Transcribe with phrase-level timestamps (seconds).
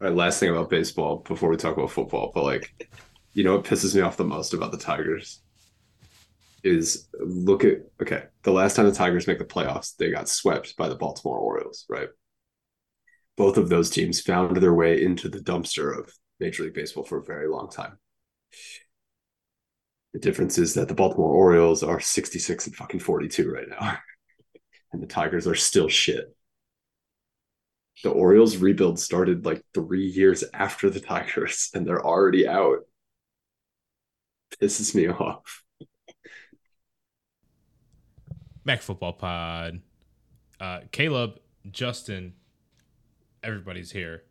[0.00, 2.88] Right, last thing about baseball before we talk about football, but like,
[3.34, 5.42] you know what pisses me off the most about the Tigers
[6.62, 10.76] is look at okay, the last time the Tigers make the playoffs, they got swept
[10.76, 12.08] by the Baltimore Orioles, right?
[13.36, 17.18] Both of those teams found their way into the dumpster of Major League Baseball for
[17.18, 17.98] a very long time.
[20.12, 23.98] The difference is that the Baltimore Orioles are 66 and fucking 42 right now.
[24.92, 26.34] and the Tigers are still shit.
[28.02, 32.80] The Orioles rebuild started like three years after the Tigers, and they're already out.
[34.60, 35.62] Pisses me off.
[38.64, 39.80] Mac Football Pod.
[40.60, 41.38] Uh, Kaleb,
[41.70, 42.34] Justin,
[43.42, 44.22] everybody's here.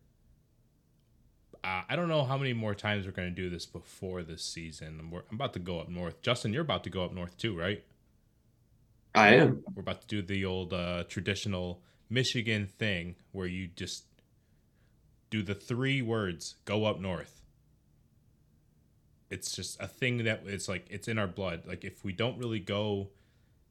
[1.63, 4.43] Uh, I don't know how many more times we're going to do this before this
[4.43, 5.09] season.
[5.11, 6.21] We're, I'm about to go up north.
[6.21, 7.83] Justin, you're about to go up north too, right?
[9.15, 9.63] I am.
[9.75, 14.05] We're about to do the old uh, traditional Michigan thing where you just
[15.29, 17.41] do the three words go up north.
[19.29, 21.63] It's just a thing that it's like it's in our blood.
[21.67, 23.09] Like if we don't really go,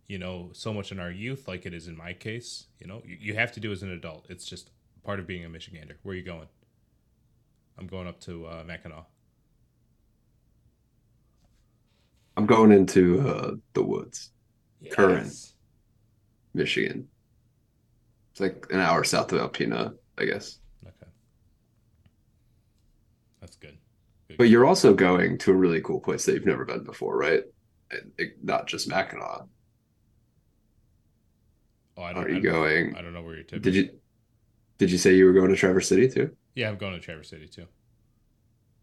[0.07, 3.03] you know, so much in our youth, like it is in my case, you know,
[3.05, 4.27] you, you have to do as an adult.
[4.29, 4.71] It's just
[5.05, 5.97] part of being a Michigander.
[6.05, 6.47] Where are you going?
[7.77, 9.05] I'm going up to uh, Mackinac.
[12.37, 14.31] I'm going into uh, the woods,
[14.81, 14.95] Yes.
[14.95, 15.31] Curran.
[16.55, 17.09] Michigan.
[18.39, 20.61] It's like an hour south of Alpena, I guess.
[20.87, 21.11] Okay.
[23.41, 23.77] That's good.
[24.29, 24.39] Good.
[24.39, 27.43] But you're also going to a really cool place that you've never been before, right?
[27.91, 29.41] And it- not just Mackinac.
[31.97, 32.95] oh, I Are I you going?
[32.95, 33.63] I don't know where you're tipping.
[33.63, 33.91] Did you
[34.79, 36.37] did you say you were going to Traverse City too?
[36.55, 37.67] Yeah, I'm going to Traverse City too.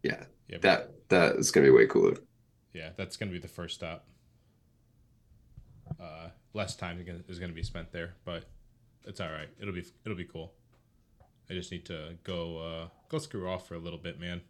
[0.02, 2.16] Yeah, Yeah, that that is gonna be way cooler.
[2.74, 4.06] yeah, that's gonna be the first stop.
[5.98, 8.44] Uh, less time is gonna- is going to be spent there, but
[9.06, 9.48] it's all right.
[9.60, 10.52] It'll be it'll be cool.
[11.48, 14.40] I just need to go uh, go screw off for a little bit, man.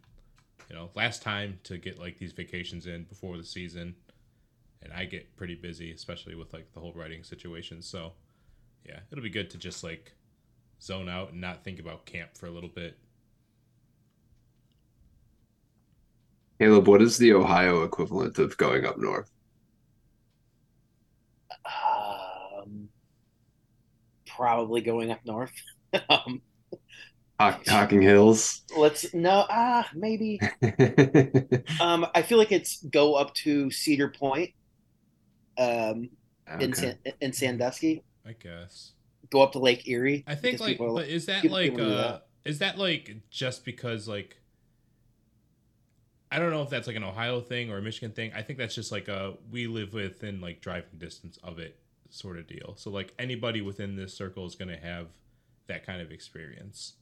[0.69, 3.95] You know, last time to get like these vacations in before the season,
[4.81, 7.81] and I get pretty busy, especially with like the whole writing situation.
[7.81, 8.13] So,
[8.85, 10.13] yeah, it'll be good to just like
[10.81, 12.97] zone out and not think about camp for a little bit.
[16.59, 19.31] Kaleb, what is the Ohio equivalent of going up north?
[21.65, 22.89] Um,
[24.37, 25.51] probably going up north.
[26.09, 26.41] um,
[27.39, 28.63] Hock, Hocking Hills.
[28.77, 30.39] let's no ah maybe.
[31.79, 34.51] Um, I feel like it's go up to Cedar Point.
[35.57, 36.09] Um,
[36.59, 38.93] in San, in Sandusky, I guess.
[39.29, 40.23] go up to Lake Erie.
[40.27, 42.27] I think like, people- but is that people- like, people uh, that.
[42.45, 44.37] is that like just because like,
[46.31, 48.31] I don't know if that's like an Ohio thing or a Michigan thing.
[48.35, 51.77] I think that's just like a we live within like driving distance of it
[52.09, 52.75] sort of deal.
[52.77, 55.07] So like anybody within this circle is gonna have
[55.67, 56.93] that kind of experience.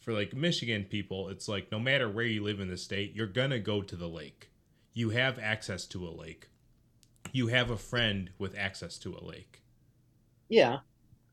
[0.00, 3.26] For like Michigan people, it's like no matter where you live in the state, you're
[3.26, 4.50] gonna go to the lake.
[4.92, 6.48] You have access to a lake.
[7.32, 9.62] You have a friend with access to a lake.
[10.48, 10.78] Yeah,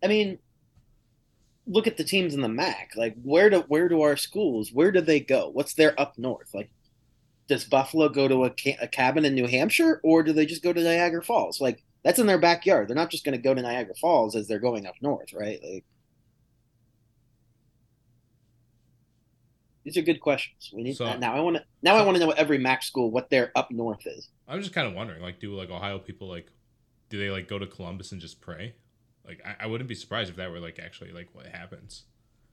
[0.04, 0.38] I mean,
[1.66, 2.92] look at the teams in the MAC.
[2.96, 4.72] Like, where do where do our schools?
[4.72, 5.50] Where do they go?
[5.50, 6.54] What's their up north?
[6.54, 6.70] Like,
[7.48, 10.64] does Buffalo go to a, ca- a cabin in New Hampshire, or do they just
[10.64, 11.62] go to Niagara Falls?
[11.62, 12.88] Like, that's in their backyard.
[12.88, 15.60] They're not just going to go to Niagara Falls as they're going up north, right?
[15.62, 15.84] Like,
[19.84, 20.72] these are good questions.
[20.74, 21.36] We need So- now.
[21.36, 21.98] I want to now.
[21.98, 24.30] I want to know what every MAC school what their up north is.
[24.48, 26.50] I'm just kind of wondering, like, do like Ohio people like,
[27.10, 28.76] do they like go to Columbus and just pray?
[29.26, 32.04] Like, I, I wouldn't be surprised if that were like actually like what happens.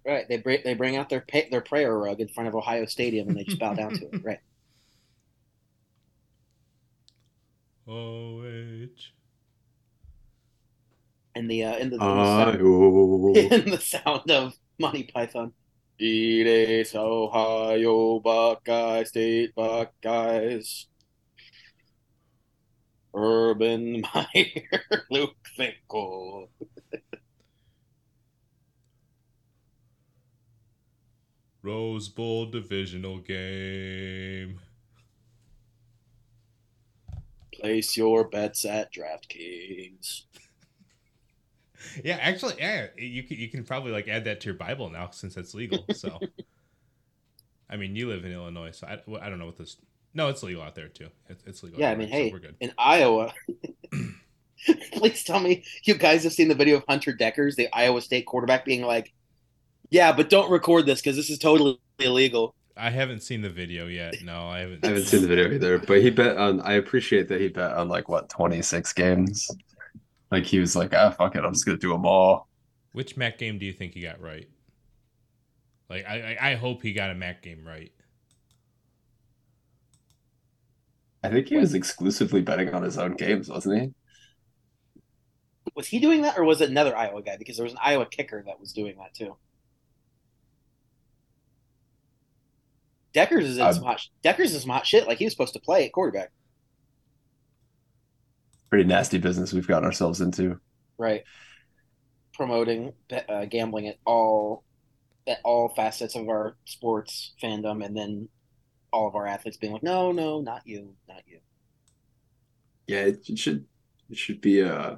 [0.04, 0.28] Right?
[0.28, 3.28] They bring they bring out their pa- their prayer rug in front of Ohio Stadium
[3.28, 4.20] and they just bow down to it.
[4.24, 4.40] Right?
[7.86, 9.12] Oh, H.
[11.34, 15.52] And the uh, in the, in the sound- in the sound of Monty Python.
[15.98, 20.86] Eat Ace Ohio Buckeye State Buckeyes.
[23.16, 26.48] Urban Meyer, Luke Fickell.
[31.62, 34.60] Rose Bowl divisional game.
[37.52, 40.22] Place your bets at DraftKings.
[42.04, 45.10] Yeah, actually, yeah, you can you can probably like add that to your Bible now
[45.10, 45.84] since that's legal.
[45.94, 46.18] So,
[47.70, 49.76] I mean, you live in Illinois, so I, well, I don't know what this.
[50.12, 51.08] No, it's legal out there too.
[51.28, 51.80] It's, it's legal.
[51.80, 52.56] Yeah, I mean, hey, so we're good.
[52.60, 53.32] in Iowa.
[54.92, 58.26] Please tell me you guys have seen the video of Hunter Dekkers, the Iowa State
[58.26, 59.12] quarterback, being like,
[59.90, 63.86] "Yeah, but don't record this because this is totally illegal." I haven't seen the video
[63.86, 64.16] yet.
[64.24, 64.84] No, I haven't.
[64.84, 66.60] I haven't seen the video either, but he bet on.
[66.62, 69.48] I appreciate that he bet on like what twenty six games.
[70.34, 72.48] Like he was like, ah, fuck it, I'm just gonna do them all.
[72.90, 74.48] Which Mac game do you think he got right?
[75.88, 77.92] Like I, I hope he got a MAC game right.
[81.22, 83.94] I think he was exclusively betting on his own games, wasn't he?
[85.76, 87.36] Was he doing that, or was it another Iowa guy?
[87.36, 89.36] Because there was an Iowa kicker that was doing that too.
[93.14, 94.00] Dekkers is in Um, some hot.
[94.00, 95.06] sh- Dekkers is some hot shit.
[95.06, 96.32] Like he was supposed to play at quarterback,
[98.74, 100.58] Pretty nasty business we've gotten ourselves into.
[100.98, 101.22] right?
[102.32, 102.92] Promoting
[103.28, 104.64] uh, gambling at all
[105.28, 108.28] at all facets of our sports fandom, and then
[108.92, 111.38] all of our athletes being like, "No, no, not you, not you."
[112.88, 113.64] Yeah, it, it should
[114.10, 114.96] it should be uh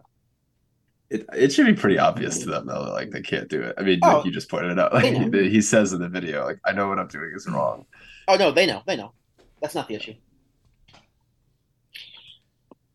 [1.11, 3.75] it it should be pretty obvious to them though, that, like they can't do it.
[3.77, 4.95] I mean, Oh, like you just pointed it out.
[4.95, 7.85] Like he, he says in the video, like I know what I'm doing is wrong.
[8.27, 9.13] Oh no, they know, they know.
[9.61, 10.15] That's not the issue.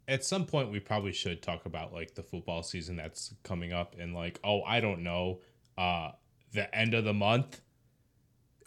[0.08, 3.96] At some point, we probably should talk about like the football season that's coming up
[4.00, 5.40] and like, oh, I don't know,
[5.78, 6.12] uh,
[6.54, 7.62] the end of the month.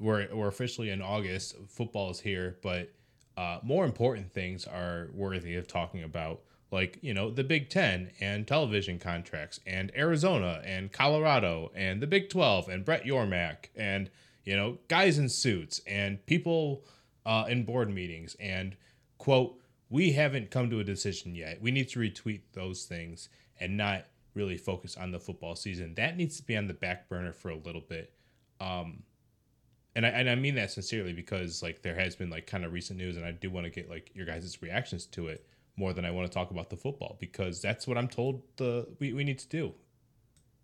[0.00, 1.56] We're we're officially in August.
[1.68, 2.92] Football is here, but
[3.36, 6.40] uh, more important things are worthy of talking about,
[6.70, 12.06] like you know the Big Ten and television contracts, and Arizona and Colorado and the
[12.06, 14.10] Big Twelve and Brett Yormark and
[14.44, 16.84] you know guys in suits and people
[17.26, 18.76] uh, in board meetings and
[19.18, 19.58] quote
[19.94, 21.62] we haven't come to a decision yet.
[21.62, 23.28] We need to retweet those things
[23.60, 25.94] and not really focus on the football season.
[25.94, 28.12] That needs to be on the back burner for a little bit.
[28.60, 29.04] Um,
[29.94, 32.72] and I and I mean that sincerely because like there has been like kind of
[32.72, 35.46] recent news, and I do want to get like your guys' reactions to it
[35.76, 38.88] more than I want to talk about the football because that's what I'm told the
[38.98, 39.74] we, we need to do,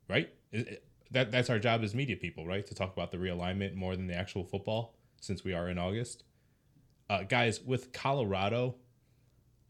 [0.09, 0.29] right?
[0.51, 2.67] It- it- that that's our job as media people, right?
[2.67, 6.25] To talk about the realignment more than the actual football, since we are in August.
[7.09, 8.77] Uh, guys, with Colorado,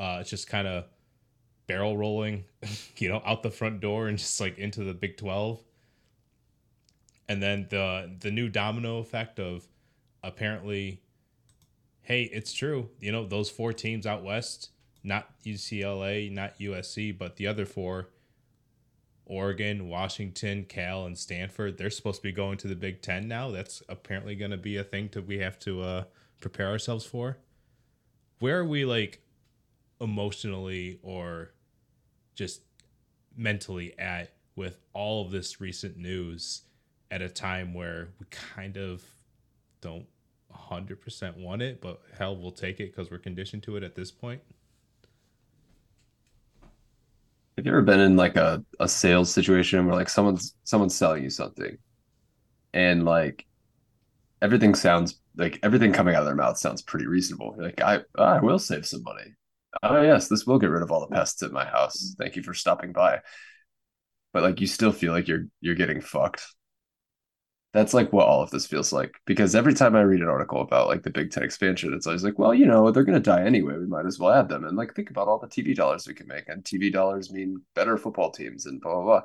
[0.01, 0.85] uh, it's just kind of
[1.67, 2.45] barrel rolling,
[2.97, 5.63] you know, out the front door and just like into the Big Twelve.
[7.29, 9.69] And then the the new domino effect of
[10.23, 11.01] apparently
[12.03, 14.71] hey it's true you know those four teams out west
[15.03, 18.09] not ucla not usc but the other four
[19.25, 23.51] oregon washington cal and stanford they're supposed to be going to the big ten now.
[23.51, 26.05] That's apparently going to be a thing that we have to uh,
[26.41, 27.39] prepare ourselves for.
[28.41, 29.23] Where are we like
[30.01, 31.51] emotionally or
[32.35, 32.63] just
[33.37, 36.63] mentally at with all of this recent news
[37.11, 39.03] at a time where we kind of
[39.81, 40.07] don't
[40.55, 44.11] 100% want it, but hell, we'll take it because we're conditioned to it at this
[44.11, 44.41] point.
[47.57, 51.23] Have you ever been in like a, a sales situation where like someone's someone's selling
[51.23, 51.77] you something
[52.73, 53.45] and like
[54.41, 57.55] everything sounds like everything coming out of their mouth sounds pretty reasonable.
[57.57, 59.35] You're like, I I will save some money.
[59.83, 61.97] Oh yes, this will get rid of all the pests at my house.
[62.03, 62.23] Mm-hmm.
[62.23, 63.21] Thank you for stopping by.
[64.33, 66.47] But like you still feel like you're you're getting fucked.
[67.73, 69.15] That's like what all of this feels like.
[69.27, 72.25] Because every time I read an article about like the Big Ten expansion, it's always
[72.25, 73.77] like, well, you know, they're gonna die anyway.
[73.79, 74.65] We might as well add them.
[74.65, 76.49] And like think about all the TV dollars we can make.
[76.49, 79.23] And TV dollars mean better football teams and blah blah blah.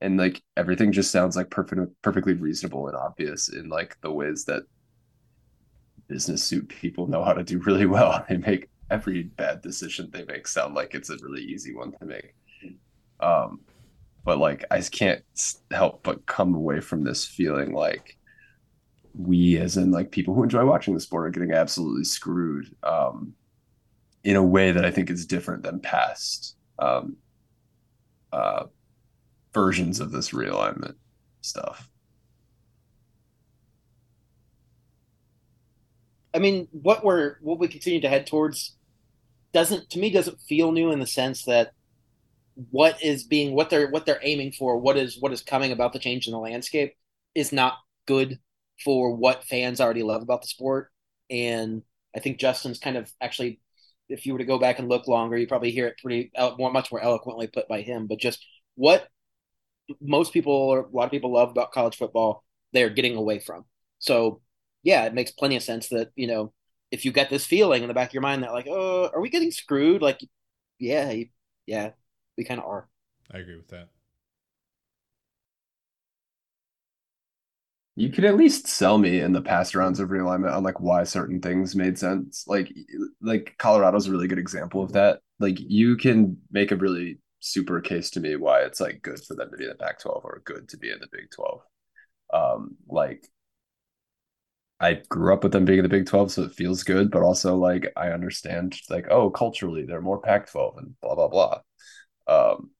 [0.00, 4.44] And like everything just sounds like perfect perfectly reasonable and obvious in like the ways
[4.46, 4.64] that
[6.08, 8.24] business suit people know how to do really well.
[8.28, 12.04] They make every bad decision they make sound like it's a really easy one to
[12.04, 12.34] make.
[13.20, 13.60] Um,
[14.24, 15.22] but like I can't
[15.70, 18.16] help but come away from this feeling like
[19.14, 23.34] we, as in like people who enjoy watching the sport, are getting absolutely screwed um,
[24.24, 27.16] in a way that I think is different than past um,
[28.32, 28.64] uh,
[29.52, 30.94] versions of this realignment
[31.40, 31.90] stuff.
[36.34, 38.76] I mean, what we're what we continue to head towards
[39.52, 41.72] doesn't to me doesn't feel new in the sense that
[42.70, 45.92] what is being what they're what they're aiming for, what is what is coming about
[45.92, 46.94] the change in the landscape
[47.34, 47.74] is not
[48.06, 48.38] good
[48.84, 50.90] for what fans already love about the sport.
[51.30, 51.82] And
[52.16, 53.60] I think Justin's kind of actually,
[54.08, 56.72] if you were to go back and look longer, you probably hear it pretty more
[56.72, 58.06] much more eloquently put by him.
[58.06, 59.06] But just what
[60.00, 63.64] most people or a lot of people love about college football, they're getting away from.
[63.98, 64.40] So
[64.82, 66.52] yeah, it makes plenty of sense that, you know,
[66.90, 69.20] if you get this feeling in the back of your mind that like, oh, are
[69.20, 70.02] we getting screwed?
[70.02, 70.20] Like,
[70.78, 71.12] yeah,
[71.66, 71.90] yeah,
[72.36, 72.88] we kind of are.
[73.32, 73.88] I agree with that.
[77.96, 81.02] You could at least sell me in the past rounds of realignment on like why
[81.02, 82.44] certain things made sense.
[82.46, 82.72] Like
[83.20, 85.20] like Colorado's a really good example of that.
[85.40, 89.34] Like you can make a really super case to me why it's like good for
[89.34, 91.60] them to be in the Pac-12 or good to be in the Big 12.
[92.32, 93.26] Um like
[94.80, 97.22] I grew up with them being in the Big 12, so it feels good, but
[97.22, 101.60] also like I understand like, oh, culturally they're more Pac-12 and blah blah blah.
[102.28, 102.70] Um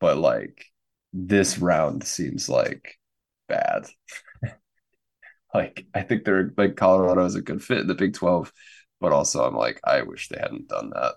[0.00, 0.66] but like
[1.12, 2.98] this round seems like
[3.48, 3.86] bad.
[5.54, 8.52] Like I think they're like Colorado is a good fit in the Big Twelve,
[9.00, 11.14] but also I'm like I wish they hadn't done that.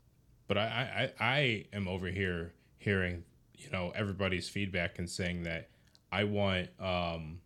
[0.48, 5.70] But I I, I am over here hearing you know everybody's feedback and saying that
[6.14, 7.42] I want um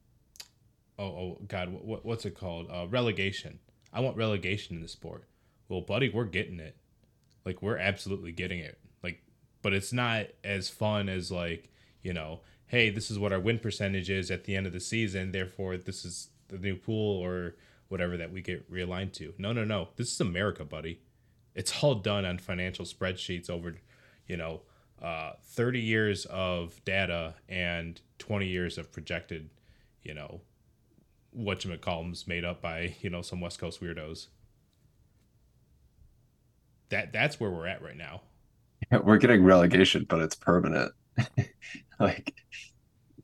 [0.98, 3.60] oh oh god what, what's it called uh, relegation.
[3.94, 5.26] I want relegation in the sport.
[5.70, 6.76] Well, buddy, we're getting it.
[7.46, 8.78] Like we're absolutely getting it.
[9.04, 9.24] Like,
[9.62, 11.72] but it's not as fun as like
[12.02, 14.80] you know, hey, this is what our win percentage is at the end of the
[14.80, 15.32] season.
[15.32, 17.56] Therefore, this is the new pool or
[17.88, 19.34] whatever that we get realigned to.
[19.38, 19.90] No, no, no.
[19.96, 21.00] This is America, buddy.
[21.54, 23.76] It's all done on financial spreadsheets over,
[24.28, 24.62] you know,
[25.02, 29.50] uh, 30 years of data and 20 years of projected,
[30.04, 30.42] you know,
[31.38, 34.28] whatchamacallums made up by, you know, some West Coast weirdos.
[36.90, 38.22] That that's where we're at right now.
[39.04, 40.92] We're getting relegation, but it's permanent.
[42.00, 42.34] like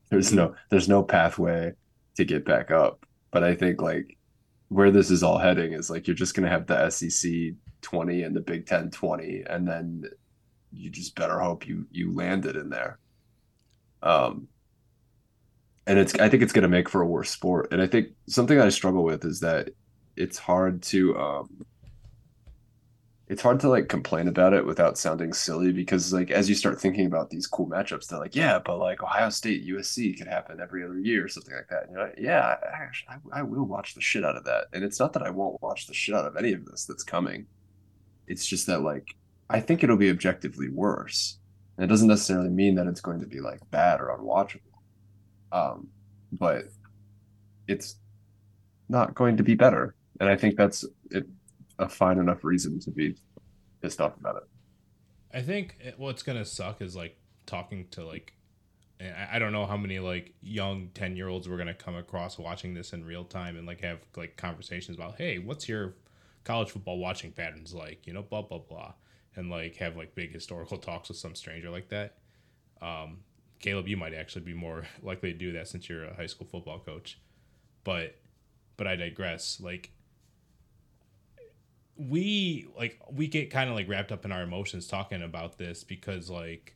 [0.10, 1.74] there's no there's no pathway
[2.16, 3.06] to get back up.
[3.32, 4.18] But I think like
[4.70, 7.32] where this is all heading is like you're just gonna have the SEC
[7.82, 10.04] 20 and the Big Ten 20, and then
[10.72, 12.98] you just better hope you you landed in there.
[14.02, 14.48] Um
[15.88, 17.72] and it's I think it's gonna make for a worse sport.
[17.72, 19.70] And I think something I struggle with is that
[20.16, 21.66] it's hard to um
[23.32, 26.82] it's hard to like complain about it without sounding silly because like as you start
[26.82, 30.60] thinking about these cool matchups, they're like, yeah, but like Ohio State USC could happen
[30.60, 31.84] every other year or something like that.
[31.84, 32.58] And you're like, yeah,
[33.08, 34.66] I, I will watch the shit out of that.
[34.74, 37.06] And it's not that I won't watch the shit out of any of this that's
[37.06, 37.46] coming.
[38.28, 39.16] It's just that like
[39.50, 41.38] I think it'll be objectively worse.
[41.78, 44.71] And it doesn't necessarily mean that it's going to be like bad or unwatchable.
[45.52, 45.88] Um,
[46.32, 46.66] but
[47.68, 47.96] it's
[48.90, 49.96] not going to be better.
[50.20, 51.28] And I think that's it
[51.80, 53.16] a fine enough reason to be
[53.82, 54.44] pissed off about it.
[55.34, 58.34] I think what's gonna suck is like talking to like
[59.32, 62.38] I don't know how many like young 10 year olds we're going to come across
[62.38, 65.96] watching this in real time and like have like conversations about, hey, what's your
[66.44, 68.06] college football watching patterns like?
[68.06, 68.94] You know, blah, blah, blah.
[69.36, 72.18] And like have like big historical talks with some stranger like that.
[72.82, 73.20] Um,
[73.62, 76.48] Kaleb, you might actually be more likely to do that since you're a high school
[76.48, 77.20] football coach.
[77.84, 78.16] But,
[78.78, 79.60] but I digress.
[79.60, 79.92] Like,
[82.10, 85.84] we like we get kind of like wrapped up in our emotions talking about this
[85.84, 86.76] because like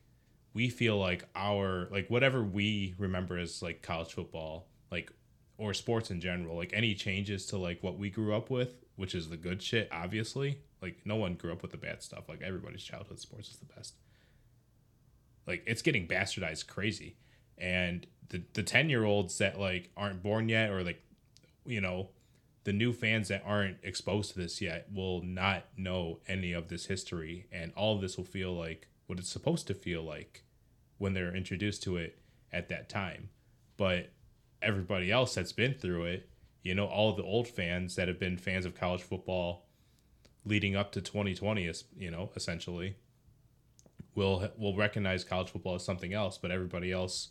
[0.54, 5.10] we feel like our like whatever we remember as like college football like
[5.58, 9.14] or sports in general like any changes to like what we grew up with which
[9.14, 12.40] is the good shit obviously like no one grew up with the bad stuff like
[12.42, 13.94] everybody's childhood sports is the best
[15.46, 17.16] like it's getting bastardized crazy.
[17.58, 21.02] And the the 10 year olds that like aren't born yet or like
[21.64, 22.10] you know
[22.64, 26.86] the new fans that aren't exposed to this yet will not know any of this
[26.86, 27.46] history.
[27.52, 30.44] And all of this will feel like what it's supposed to feel like
[30.98, 32.18] when they're introduced to it
[32.52, 33.28] at that time.
[33.76, 34.10] But
[34.62, 36.28] everybody else that's been through it
[36.66, 39.66] you know all the old fans that have been fans of college football
[40.44, 42.96] leading up to 2020 is you know essentially
[44.16, 47.28] will will recognize college football as something else but everybody else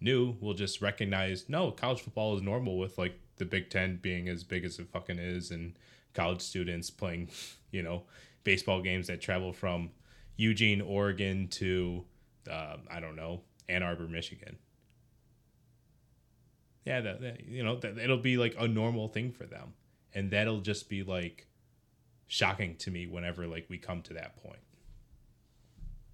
[0.00, 4.28] new will just recognize no college football is normal with like the Big Ten being
[4.28, 5.74] as big as it fucking is, and
[6.14, 7.28] college students playing,
[7.70, 8.04] you know,
[8.44, 9.90] baseball games that travel from
[10.36, 12.04] Eugene, Oregon to
[12.50, 14.56] uh, I don't know Ann Arbor, Michigan.
[16.84, 19.74] Yeah, that, that you know that it'll be like a normal thing for them,
[20.14, 21.46] and that'll just be like
[22.26, 24.60] shocking to me whenever like we come to that point.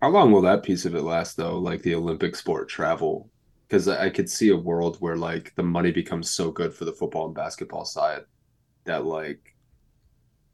[0.01, 1.59] How long will that piece of it last though?
[1.59, 3.31] Like the Olympic sport travel
[3.69, 6.93] because I could see a world where like the money becomes so good for the
[6.93, 8.23] football and basketball side
[8.85, 9.55] that like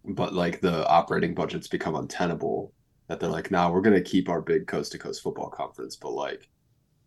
[0.05, 2.73] but like the operating budgets become untenable
[3.09, 5.49] that they're like now nah, we're going to keep our big coast to coast football
[5.49, 6.49] conference but like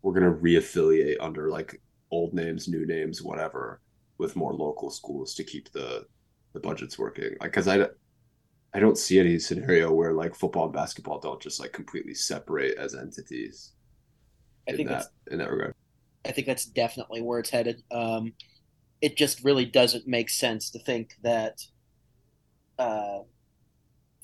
[0.01, 3.81] we're going to reaffiliate under like old names new names whatever
[4.17, 6.05] with more local schools to keep the
[6.53, 7.87] the budgets working like cuz I
[8.77, 12.77] I don't see any scenario where like football and basketball don't just like completely separate
[12.77, 13.73] as entities
[14.67, 15.73] I in think that in that regard
[16.27, 17.81] I think that's definitely where it's headed.
[17.89, 18.33] Um,
[19.01, 21.61] it just really doesn't make sense to think that,
[22.77, 23.19] uh,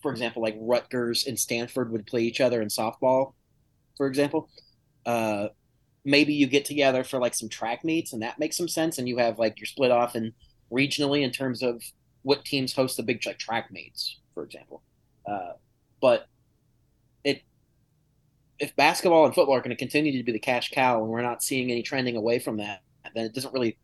[0.02, 3.34] for example, like Rutgers and Stanford would play each other in softball,
[3.96, 4.50] for example.
[5.06, 5.48] Uh,
[6.04, 9.08] maybe you get together for like some track meets and that makes some sense, and
[9.08, 10.34] you have like you're split off and
[10.72, 11.82] regionally in terms of
[12.24, 14.82] what teams host the big like track meets, for example.
[15.26, 15.54] Uh,
[16.02, 16.28] but
[18.60, 21.22] if basketball and football are going to continue to be the cash cow and we're
[21.22, 22.82] not seeing any trending away from that,
[23.14, 23.78] then it doesn't really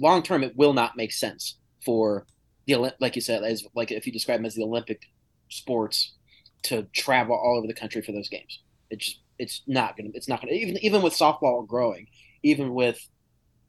[0.00, 2.24] long term it will not make sense for
[2.66, 5.02] the like you said as like if you describe them as the Olympic
[5.48, 6.14] sports
[6.62, 8.60] to travel all over the country for those games.
[8.90, 12.06] It's just it's not gonna it's not gonna even even with softball growing,
[12.42, 12.98] even with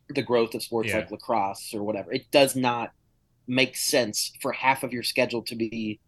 [0.09, 0.97] the growth of sports Yeah.
[0.97, 2.13] like lacrosse or whatever.
[2.13, 2.91] It does not
[3.47, 5.99] make sense for half of your schedule to be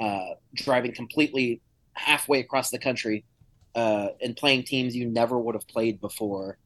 [0.00, 1.60] uh, driving completely
[1.92, 3.24] halfway across the country
[3.74, 6.58] uh, and playing teams you never would have played before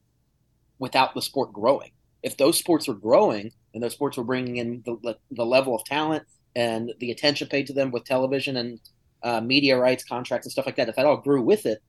[0.79, 1.91] without the sport growing.
[2.23, 5.83] If those sports were growing and those sports were bringing in the, the level of
[5.85, 6.23] talent
[6.55, 8.79] and the attention paid to them with television and
[9.23, 11.79] uh, media rights contracts and stuff like that, if that all grew with it,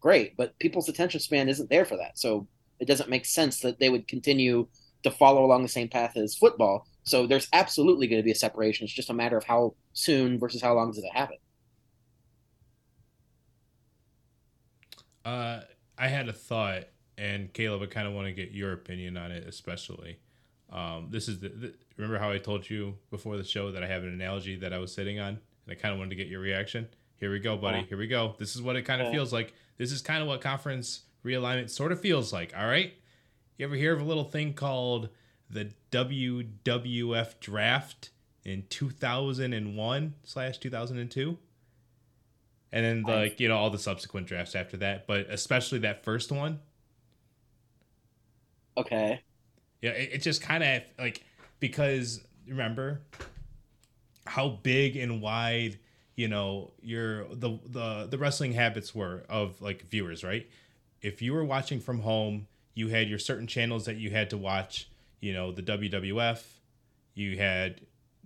[0.00, 0.36] great.
[0.36, 2.18] But people's attention span isn't there for that.
[2.18, 2.46] So
[2.80, 4.68] it doesn't make sense that they would continue
[5.02, 6.86] to follow along the same path as football.
[7.06, 8.84] So there's absolutely going to be a separation.
[8.84, 11.36] It's just a matter of how soon versus how long does it happen.
[15.24, 15.60] Uh,
[15.96, 16.84] I had a thought,
[17.16, 20.18] and Kaleb, I kind of want to get your opinion on it, especially.
[20.70, 23.86] Um, this is the, the remember how I told you before the show that I
[23.86, 25.38] have an analogy that I was sitting on, and
[25.70, 26.88] I kind of wanted to get your reaction.
[27.18, 27.78] Here we go, buddy.
[27.78, 27.84] Yeah.
[27.84, 28.34] Here we go.
[28.38, 29.12] This is what it kind of Yeah.
[29.12, 29.54] feels like.
[29.78, 32.52] This is kind of what conference realignment sort of feels like.
[32.56, 32.92] All right.
[33.58, 35.08] You ever hear of a little thing called
[35.48, 38.10] the WWF draft
[38.44, 41.38] in 2001 slash 2002?
[42.72, 46.30] And then like, you know, all the subsequent drafts after that, but especially that first
[46.30, 46.60] one.
[48.76, 49.22] Okay.
[49.80, 51.24] Yeah, it, it just kind of like
[51.60, 53.00] because remember
[54.26, 55.78] how big and wide
[56.16, 60.48] you know your the the the wrestling habits were of like viewers, right?
[61.02, 64.38] If you were watching from home, you had your certain channels that you had to
[64.38, 64.88] watch.
[65.20, 66.42] You know, the WWF.
[67.14, 67.80] You had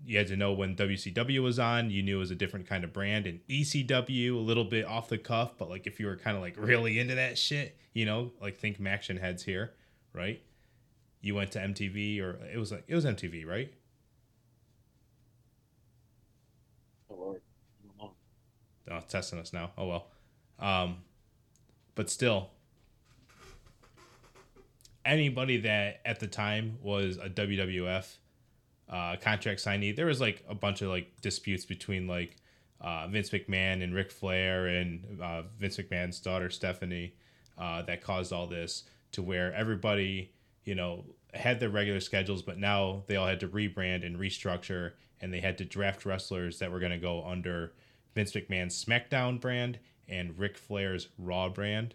[0.05, 1.91] you had to know when WCW was on.
[1.91, 5.09] You knew it was a different kind of brand, and ECW a little bit off
[5.09, 5.53] the cuff.
[5.59, 8.59] But like if you were kind of like really into that shit, you know, like
[8.59, 9.73] think Maction heads here,
[10.13, 10.43] right?
[11.23, 13.73] you went to MTV or it was like it was MTV, right?
[17.11, 17.41] Oh, Lord.
[17.79, 18.13] I don't
[18.89, 18.97] know.
[18.97, 19.73] Oh, testing us now.
[19.77, 20.07] Oh well.
[20.59, 20.99] Um,
[21.95, 22.51] but still,
[25.05, 28.17] anybody that at the time was a WWF
[28.89, 32.37] uh, contract signee, there was like a bunch of like disputes between like
[32.81, 37.15] uh, Vince McMahon and Ric Flair and uh, Vince McMahon's daughter Stephanie
[37.59, 40.33] uh, that caused all this to where everybody
[40.65, 44.93] you know had their regular schedules, but now they all had to rebrand and restructure,
[45.21, 47.73] and they had to draft wrestlers that were going to go under
[48.15, 51.95] Vince McMahon's SmackDown brand and Ric Flair's Raw brand.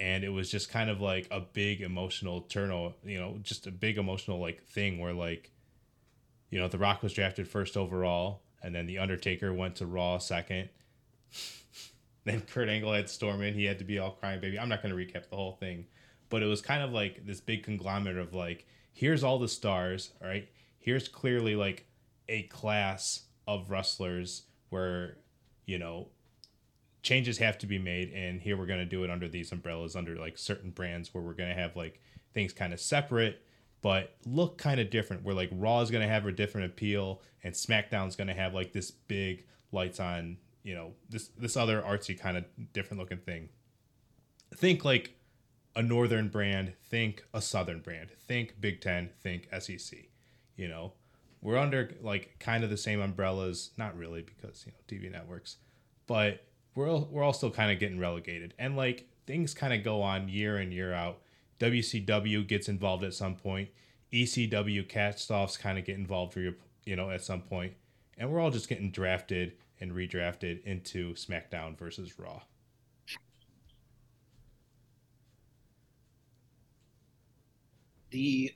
[0.00, 3.72] And it was just kind of like a big emotional turno, you know, just a
[3.72, 5.50] big emotional like thing where like,
[6.50, 10.18] you know, The Rock was drafted first overall, and then The Undertaker went to Raw
[10.18, 10.68] second.
[12.24, 13.54] then Kurt Angle had Storm in.
[13.54, 14.58] He had to be all crying baby.
[14.58, 15.86] I'm not going to recap the whole thing,
[16.28, 20.12] but it was kind of like this big conglomerate of like, here's all the stars,
[20.22, 20.48] all right?
[20.78, 21.86] Here's clearly like
[22.28, 25.16] a class of wrestlers where,
[25.66, 26.08] you know,
[27.02, 29.94] changes have to be made and here we're going to do it under these umbrellas
[29.94, 32.00] under like certain brands where we're going to have like
[32.34, 33.42] things kind of separate
[33.80, 37.22] but look kind of different where like raw is going to have a different appeal
[37.44, 41.80] and smackdown's going to have like this big lights on you know this this other
[41.82, 43.48] artsy kind of different looking thing.
[44.54, 45.14] Think like
[45.76, 49.98] a northern brand think a southern brand think big 10 think sec
[50.56, 50.92] you know?
[51.40, 55.58] We're under like kind of the same umbrellas not really because you know tv networks
[56.06, 56.44] but
[56.78, 58.54] we're all, we're all still kind of getting relegated.
[58.56, 61.18] And like things kind of go on year in year out.
[61.58, 63.68] Wcw gets involved at some point.
[64.12, 67.72] Ecw castoffs kind of get involved for your you know at some point.
[68.16, 72.42] And we're all just getting drafted and redrafted into smackdown versus raw.
[78.10, 78.52] The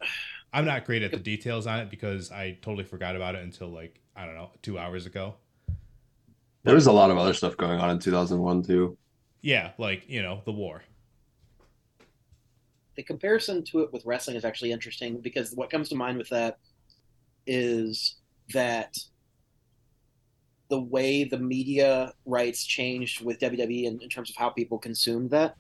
[0.52, 3.68] i'm not great at the details on it because i totally forgot about it until
[3.68, 5.34] like i don't know two hours ago
[6.64, 8.96] There was a lot of other stuff going on in 2001 too.
[9.42, 10.82] yeah like you know the war
[12.96, 16.28] the comparison to it with wrestling is actually interesting because what comes to mind with
[16.28, 16.58] that
[17.46, 18.16] is
[18.52, 18.96] that
[20.68, 25.30] the way the media rights changed with WWE in, in terms of how people consumed
[25.30, 25.56] that.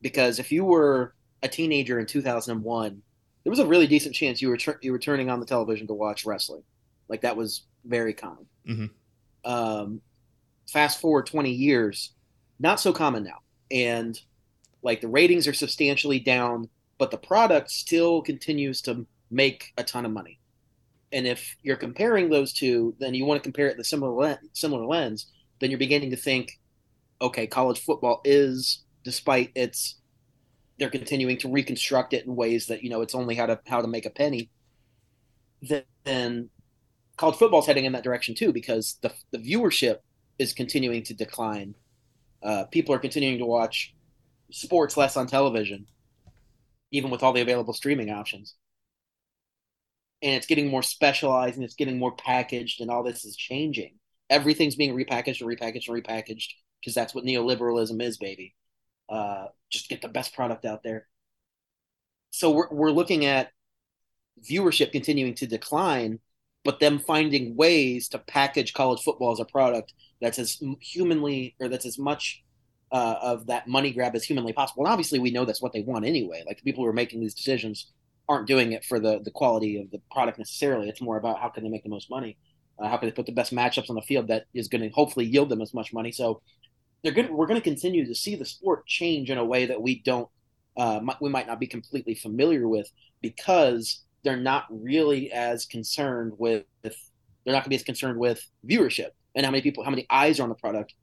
[0.00, 3.02] Because if you were a teenager in 2001,
[3.44, 5.86] there was a really decent chance you were tur- you were turning on the television
[5.88, 6.62] to watch wrestling.
[7.08, 8.46] Like that was very common.
[8.68, 8.90] Mhm.
[9.44, 10.00] Um,
[10.72, 12.12] fast forward 20 years,
[12.58, 13.38] not so common now.
[13.70, 14.18] And
[14.82, 20.06] like the ratings are substantially down, but the product still continues to make a ton
[20.06, 20.40] of money.
[21.12, 24.48] And if you're comparing those two, then you want to compare it the similar lens,
[24.54, 25.26] similar lens.
[25.60, 26.58] Then you're beginning to think,
[27.20, 29.96] okay, college football is, despite its,
[30.78, 33.82] they're continuing to reconstruct it in ways that you know it's only how to how
[33.82, 34.50] to make a penny.
[36.04, 36.50] Then
[37.16, 39.98] college football's heading in that direction too because the the viewership
[40.38, 41.74] is continuing to decline.
[42.42, 43.94] Uh, people are continuing to watch
[44.52, 45.86] sports less on television.
[46.92, 48.54] even with all the available streaming options.
[50.22, 53.98] And it's getting more specialized and it's getting more packaged, and all this is changing.
[54.30, 56.48] Everything's being repackaged and repackaged and repackaged
[56.80, 58.54] because that's what neoliberalism is, baby.
[59.08, 61.08] Uh, just get the best product out there.
[62.30, 63.52] So we're we're looking at
[64.42, 66.20] viewership continuing to decline,
[66.64, 71.68] but them finding ways to package college football as a product that's as humanly or
[71.68, 72.42] that's as much
[72.92, 74.84] uh, of that money grab as humanly possible.
[74.84, 76.44] And obviously, we know that's what they want anyway.
[76.46, 77.90] Like the people who are making these decisions
[78.28, 80.88] aren't doing it for the the quality of the product necessarily.
[80.88, 82.36] It's more about how can they make the most money,
[82.78, 84.88] uh, how can they put the best matchups on the field that is going to
[84.90, 86.12] hopefully yield them as much money.
[86.12, 86.42] So
[87.02, 87.30] they're good.
[87.30, 90.28] We're going to continue to see the sport change in a way that we don't.
[90.76, 96.64] Uh, we might not be completely familiar with because they're not really as concerned with.
[96.82, 96.92] They're
[97.46, 100.38] not going to be as concerned with viewership and how many people, how many eyes
[100.38, 100.94] are on the product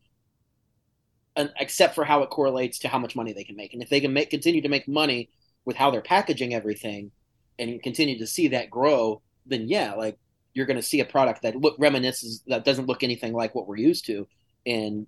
[1.36, 3.74] and, except for how it correlates to how much money they can make.
[3.74, 5.30] And if they can make continue to make money
[5.66, 7.12] with how they're packaging everything,
[7.60, 10.18] and continue to see that grow, then yeah, like
[10.54, 13.68] you're going to see a product that look reminisces that doesn't look anything like what
[13.68, 14.28] we're used to,
[14.66, 15.06] and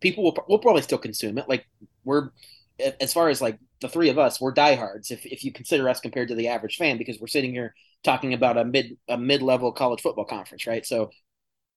[0.00, 1.48] people will will probably still consume it.
[1.48, 1.66] Like
[2.04, 2.30] we're
[3.00, 6.00] as far as like the three of us, we're diehards if if you consider us
[6.00, 9.42] compared to the average fan because we're sitting here talking about a mid a mid
[9.42, 10.84] level college football conference, right?
[10.86, 11.10] So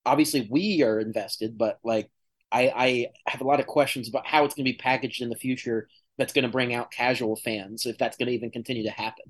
[0.05, 2.09] obviously we are invested, but like
[2.51, 5.29] I, I have a lot of questions about how it's going to be packaged in
[5.29, 8.83] the future that's going to bring out casual fans, if that's going to even continue
[8.83, 9.25] to happen.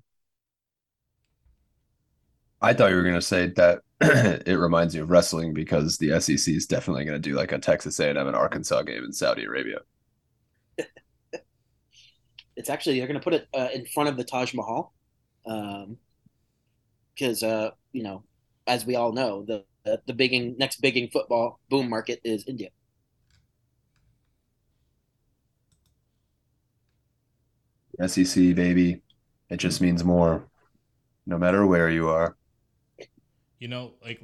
[2.62, 3.82] I thought you were going to say that
[4.48, 7.60] it reminds you of wrestling because the SEC is definitely going to do like a
[7.60, 9.80] Texas A&M and Arkansas game in Saudi Arabia.
[12.58, 14.94] It's actually they're going to put it uh, in front of the Taj Mahal,
[17.16, 18.24] because um, uh, you know,
[18.66, 19.64] as we all know, the
[20.06, 22.70] the bigging next bigging football boom market is India.
[28.06, 29.02] SEC, baby.
[29.50, 30.48] It just means more,
[31.26, 32.36] no matter where you are.
[33.60, 34.20] You know, like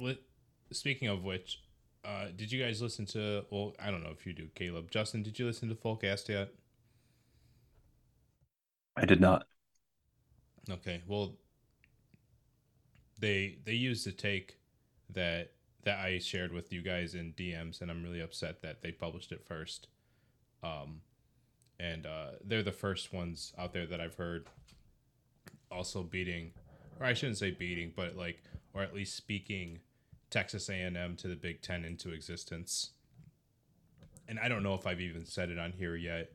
[0.72, 1.62] speaking of which,
[2.04, 3.44] uh, did you guys listen to?
[3.50, 4.90] Well, I don't know if you do, Kaleb.
[4.90, 6.50] Justin, did you listen to Fullcast yet?
[8.96, 9.46] I did not.
[10.70, 11.36] Okay, well,
[13.18, 14.58] they they used a take
[15.10, 15.52] that
[15.84, 19.32] that I shared with you guys in DMs, and I'm really upset that they published
[19.32, 19.88] it first.
[20.62, 21.00] Um,
[21.78, 24.48] and uh, they're the first ones out there that I've heard
[25.70, 26.52] also beating,
[26.98, 29.80] or I shouldn't say beating, but like, or at least speaking
[30.30, 32.90] Texas A&M to the Big Ten into existence.
[34.26, 36.32] And I don't know if I've even said it on here yet,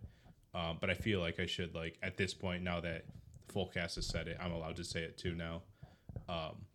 [0.53, 3.05] um, but I feel like I should like at this point now that
[3.53, 5.61] Fullcast has said it, I'm allowed to say it too now.
[6.27, 6.65] Um,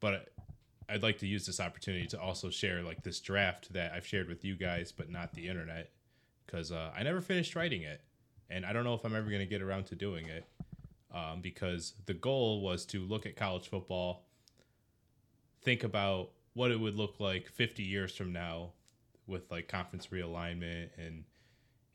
[0.00, 0.28] but
[0.88, 4.28] I'd like to use this opportunity to also share like this draft that I've shared
[4.28, 5.90] with you guys, but not the internet
[6.46, 8.00] because uh, I never finished writing it,
[8.48, 10.44] and I don't know if I'm ever going to get around to doing it.
[11.12, 14.26] Um, because the goal was to look at college football,
[15.62, 18.72] think about what it would look like 50 years from now
[19.26, 21.24] with like conference realignment and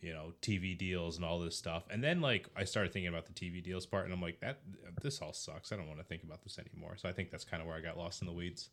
[0.02, 1.84] you know TV deals and all this stuff.
[1.90, 4.60] And then like I started thinking about the TV deals part, and I'm like, that
[5.02, 5.72] this all sucks.
[5.72, 6.98] I don't want to think about this anymore.
[6.98, 8.70] So I think that's kind of where I got lost in the weeds.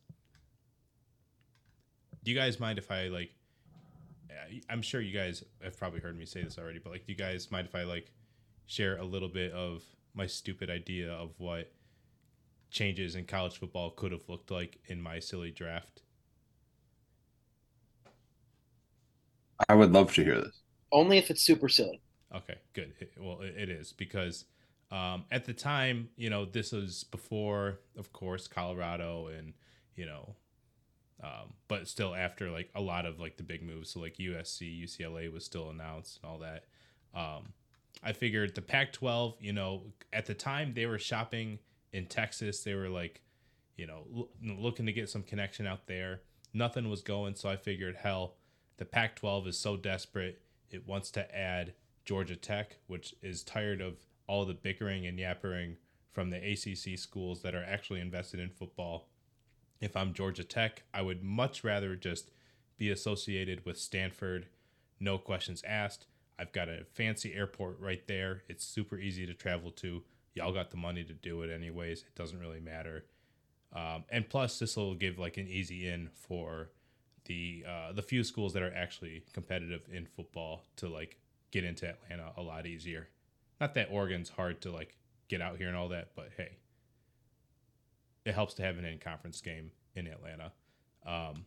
[2.25, 3.31] Do you guys mind if I like
[4.69, 7.19] I'm sure you guys have probably heard me say this already, but like, do you
[7.19, 8.13] guys mind if I like
[8.67, 9.83] share a little bit of
[10.15, 11.73] my stupid idea of what
[12.71, 16.03] changes in college football could have looked like in my silly draft?
[19.69, 20.63] I would love to hear this.
[20.93, 22.01] Only if it's super silly.
[22.35, 22.93] Okay, good.
[23.01, 24.45] It, well, it, it is because
[24.91, 29.55] um, at the time, you know, this was before, of course, Colorado and
[29.97, 30.37] you know
[31.23, 33.91] um, but still after like a lot of like the big moves.
[33.91, 36.65] So like usc ucla was still announced and all that.
[37.15, 37.53] Um,
[38.03, 41.59] i figured the pac 12 you know at the time they were shopping
[41.93, 42.63] in texas.
[42.63, 43.21] They were like
[43.77, 46.21] you know l- looking to get some connection out there.
[46.55, 47.35] Nothing was going.
[47.35, 48.35] So i figured hell
[48.77, 53.81] the pac 12 is so desperate it wants to add georgia tech which is tired
[53.81, 53.95] of
[54.27, 55.77] all the bickering and yappering
[56.13, 59.09] from the acc schools that are actually invested in football
[59.81, 62.31] if I'm Georgia Tech, I would much rather just
[62.77, 64.47] be associated with Stanford,
[65.01, 66.07] no questions asked.
[66.39, 68.43] I've got a fancy airport right there.
[68.49, 70.03] It's super easy to travel to.
[70.35, 72.03] Y'all got the money to do it anyways.
[72.03, 73.07] It doesn't really matter.
[73.73, 76.71] Um, and plus, this will give like an easy in for
[77.29, 81.19] the uh, the few schools that are actually competitive in football to like
[81.53, 83.09] get into Atlanta a lot easier.
[83.61, 84.97] Not that Oregon's hard to like
[85.29, 86.57] get out here and all that, but hey,
[88.25, 90.53] it helps to have an in conference game in Atlanta.
[91.07, 91.45] Um,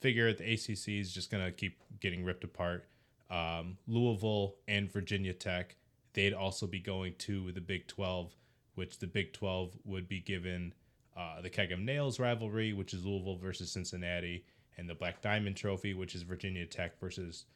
[0.00, 2.88] figure the ACC is just to keep getting ripped apart.
[3.30, 5.76] Um, Louisville and Virginia Tech,
[6.12, 8.32] they'd also be going to the Big 12,
[8.74, 10.74] which the Big 12 would be given
[11.16, 14.44] uh, the Keg of Nails rivalry, which is Louisville versus Cincinnati,
[14.76, 17.46] and the Black Diamond Trophy, which is Virginia Tech versus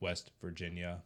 [0.00, 1.02] West Virginia.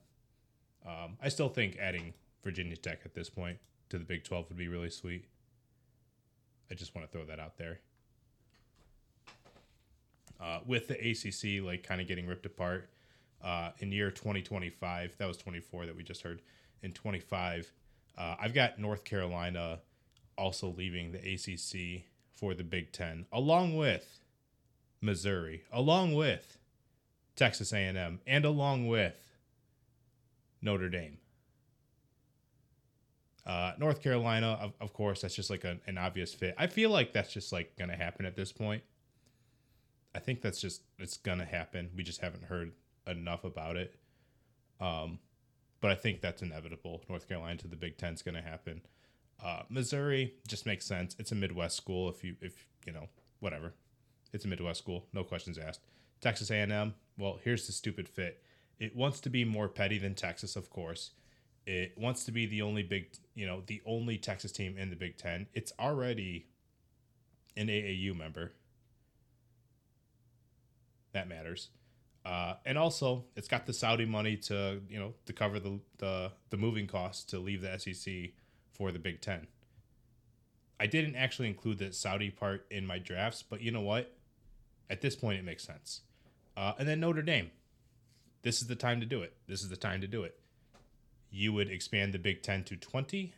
[0.87, 4.59] Um, I still think adding Virginia Tech at this point to the Big 12 would
[4.59, 5.25] be really sweet.
[6.71, 7.81] I just want to throw that out there.
[10.41, 12.91] Uh, with the ACC like kind of getting ripped apart
[13.43, 16.43] uh, in year 2025, that was 24 that we just heard.
[16.83, 17.73] In 25,
[18.19, 19.81] uh, I've got North Carolina
[20.37, 24.21] also leaving the ACC for the Big Ten, along with
[25.01, 26.59] Missouri, along with
[27.37, 29.17] Texas A&M, and along with
[30.63, 31.19] Notre Dame.
[33.47, 36.55] Uh, North Carolina, of, of course, that's just like a, an obvious fit.
[36.57, 38.83] I feel like that's just like going to happen at this point.
[40.15, 41.91] I think that's just it's going to happen.
[41.95, 42.73] We just haven't heard
[43.07, 43.97] enough about it.
[44.81, 45.19] Um,
[45.81, 47.03] but I think that's inevitable.
[47.09, 48.81] North Carolina to the Big Ten is going to happen.
[49.43, 51.17] Uh, Missouri just makes sense.
[51.19, 52.09] It's a Midwest school.
[52.09, 53.09] If you if you know
[53.41, 53.75] whatever,
[54.33, 55.07] it's a Midwest school.
[55.13, 55.81] No questions asked.
[56.21, 56.95] Texas A&M.
[57.19, 58.43] Well, here's the stupid fit.
[58.79, 61.11] It wants to be more petty than Texas, of course.
[61.67, 64.97] It wants to be the only big, you know, the only Texas team in the
[64.97, 65.47] Big Ten.
[65.55, 66.47] It's already
[67.57, 68.53] an AAU member.
[71.13, 71.69] That matters.
[72.25, 76.33] Uh, and also, it's got the Saudi money to, you know, to cover the, the
[76.51, 78.33] the moving costs to leave the SEC
[78.75, 79.47] for the Big Ten.
[80.79, 84.13] I didn't actually include the Saudi part in my drafts, but you know what?
[84.91, 86.03] At this point, it makes sense.
[86.57, 87.51] Uh, and then Notre Dame.
[88.43, 89.35] This is the time to do it.
[89.47, 90.39] This is the time to do it.
[91.31, 93.33] You would expand the Big Ten to 20.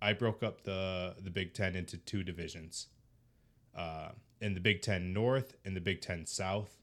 [0.00, 2.86] I broke up the, the Big Ten into two divisions
[3.76, 4.10] uh,
[4.40, 6.78] in the Big Ten North and the Big Ten South,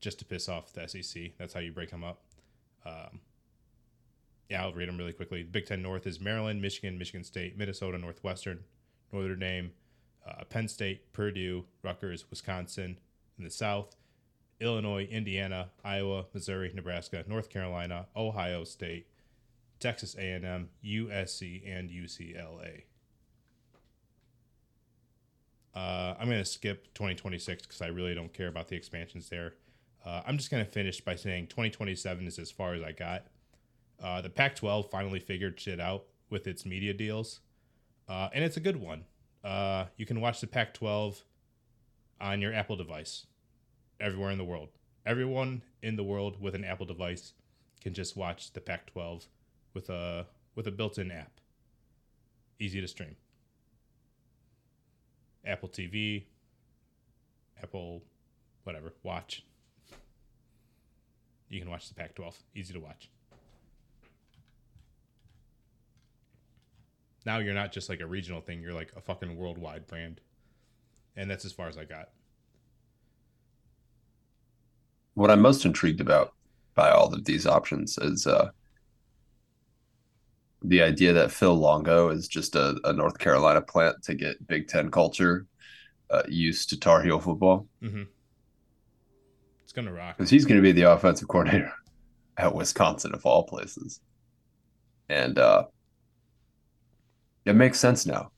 [0.00, 1.32] just to piss off the SEC.
[1.38, 2.20] That's how you break them up.
[2.84, 3.20] Um,
[4.52, 5.42] yeah, I'll read them really quickly.
[5.42, 8.60] The Big Ten North is Maryland, Michigan, Michigan State, Minnesota, Northwestern,
[9.10, 9.72] Notre Dame,
[10.28, 12.98] uh, Penn State, Purdue, Rutgers, Wisconsin.
[13.38, 13.96] In the South,
[14.60, 19.06] Illinois, Indiana, Iowa, Missouri, Nebraska, North Carolina, Ohio State,
[19.80, 22.82] Texas A&M, USC, and UCLA.
[25.74, 29.54] Uh, I'm going to skip 2026 because I really don't care about the expansions there.
[30.04, 33.28] Uh, I'm just going to finish by saying 2027 is as far as I got.
[34.02, 37.40] Uh, the Pac 12 finally figured shit out with its media deals,
[38.08, 39.04] uh, and it's a good one.
[39.44, 41.22] Uh, you can watch the Pac 12
[42.20, 43.26] on your Apple device
[44.00, 44.70] everywhere in the world.
[45.06, 47.34] Everyone in the world with an Apple device
[47.80, 49.26] can just watch the Pac 12
[49.74, 51.32] with a, with a built in app.
[52.58, 53.16] Easy to stream.
[55.44, 56.24] Apple TV,
[57.62, 58.02] Apple,
[58.64, 59.44] whatever, watch.
[61.48, 62.38] You can watch the Pac 12.
[62.54, 63.10] Easy to watch.
[67.26, 70.20] Now you're not just like a regional thing you're like a fucking worldwide brand.
[71.16, 72.08] And that's as far as i got.
[75.14, 76.32] What i'm most intrigued about
[76.74, 78.50] by all of these options is uh
[80.64, 84.68] the idea that phil longo is just a, a north carolina plant to get big
[84.68, 85.46] ten culture
[86.10, 87.66] uh, used to tar heel football.
[87.82, 88.02] Mm-hmm.
[89.62, 90.18] it's gonna rock.
[90.18, 91.72] Because he's gonna be the offensive coordinator
[92.36, 94.00] at wisconsin of all places.
[95.08, 95.64] And uh
[97.44, 98.30] it makes sense now.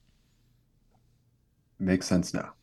[1.81, 2.55] It makes sense now.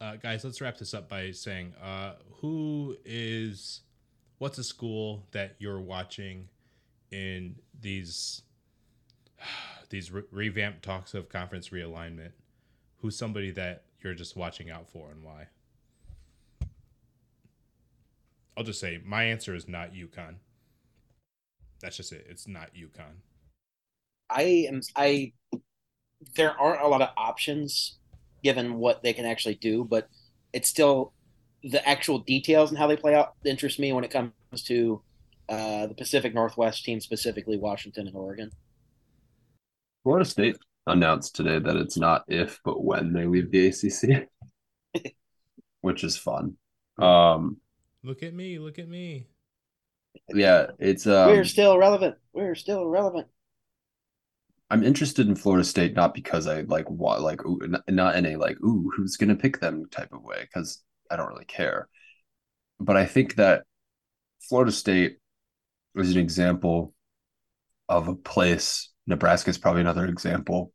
[0.00, 3.80] Uh, guys, let's wrap this up by saying uh, who is,
[4.38, 6.48] what's a school that you're watching
[7.10, 8.42] in these
[9.90, 12.32] these re- revamped talks of conference realignment?
[12.98, 15.46] Who's somebody that you're just watching out for and why?
[18.56, 20.36] I'll just say my answer is not UConn.
[21.80, 22.26] That's just it.
[22.28, 23.16] It's not UConn.
[24.30, 25.32] I am I
[26.36, 27.98] there aren't a lot of options
[28.42, 30.08] given what they can actually do, but
[30.52, 31.12] it's still
[31.62, 34.32] the actual details and how they play out interest me when it comes
[34.64, 35.00] to
[35.48, 38.50] uh, the Pacific Northwest team, specifically Washington and Oregon.
[40.02, 40.56] Florida State
[40.86, 44.28] announced today that it's not if but when they leave the ACC,
[45.80, 46.56] which is fun.
[46.98, 47.58] Um,
[48.02, 48.58] look at me!
[48.58, 49.26] Look at me!
[50.28, 52.16] Yeah, it's um, we're still relevant.
[52.32, 53.26] We're still relevant.
[54.70, 58.36] I'm interested in Florida State not because I like what like ooh, not in a
[58.36, 61.88] like ooh who's gonna pick them type of way because I don't really care,
[62.80, 63.64] but I think that
[64.48, 65.18] Florida State
[65.94, 66.94] is an example
[67.88, 68.90] of a place.
[69.06, 70.72] Nebraska is probably another example.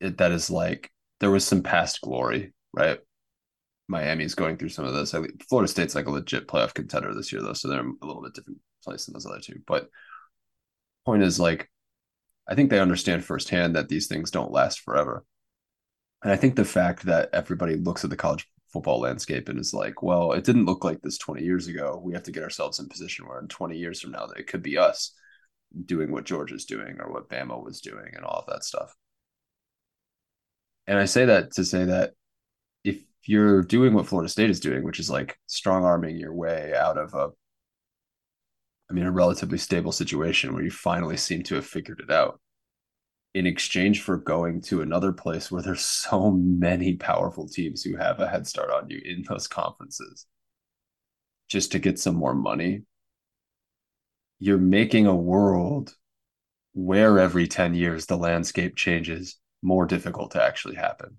[0.00, 2.98] It, that is like there was some past glory, right?
[3.88, 5.14] Miami's going through some of this.
[5.14, 8.22] I, Florida State's like a legit playoff contender this year, though, so they're a little
[8.22, 9.60] bit different place than those other two.
[9.66, 9.88] But
[11.04, 11.70] point is like
[12.48, 15.24] I think they understand firsthand that these things don't last forever.
[16.22, 19.74] And I think the fact that everybody looks at the college football landscape and is
[19.74, 22.00] like, well, it didn't look like this 20 years ago.
[22.02, 24.62] We have to get ourselves in position where in 20 years from now, it could
[24.62, 25.12] be us
[25.86, 28.94] doing what Georgia's doing or what Bama was doing and all of that stuff.
[30.86, 32.12] And I say that to say that
[32.82, 36.74] if you're doing what Florida State is doing, which is like strong arming your way
[36.74, 37.30] out of a,
[38.92, 42.38] I mean, a relatively stable situation where you finally seem to have figured it out.
[43.32, 48.20] In exchange for going to another place where there's so many powerful teams who have
[48.20, 50.26] a head start on you in those conferences
[51.48, 52.82] just to get some more money
[54.38, 55.94] you're making a world
[56.72, 61.16] where every 10 years the landscape changes more difficult to actually happen.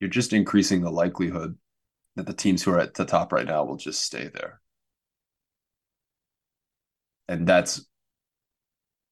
[0.00, 1.58] You're just increasing the likelihood
[2.14, 4.62] that the teams who are at the top right now will just stay there
[7.28, 7.84] and that's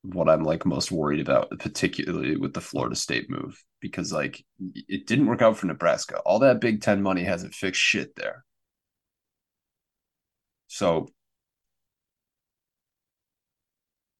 [0.02, 5.06] what I'm like most worried about, particularly with the Florida State move, because like it
[5.06, 6.18] didn't work out for Nebraska.
[6.20, 8.44] All that Big Ten money hasn't fixed shit there.
[10.66, 11.08] So,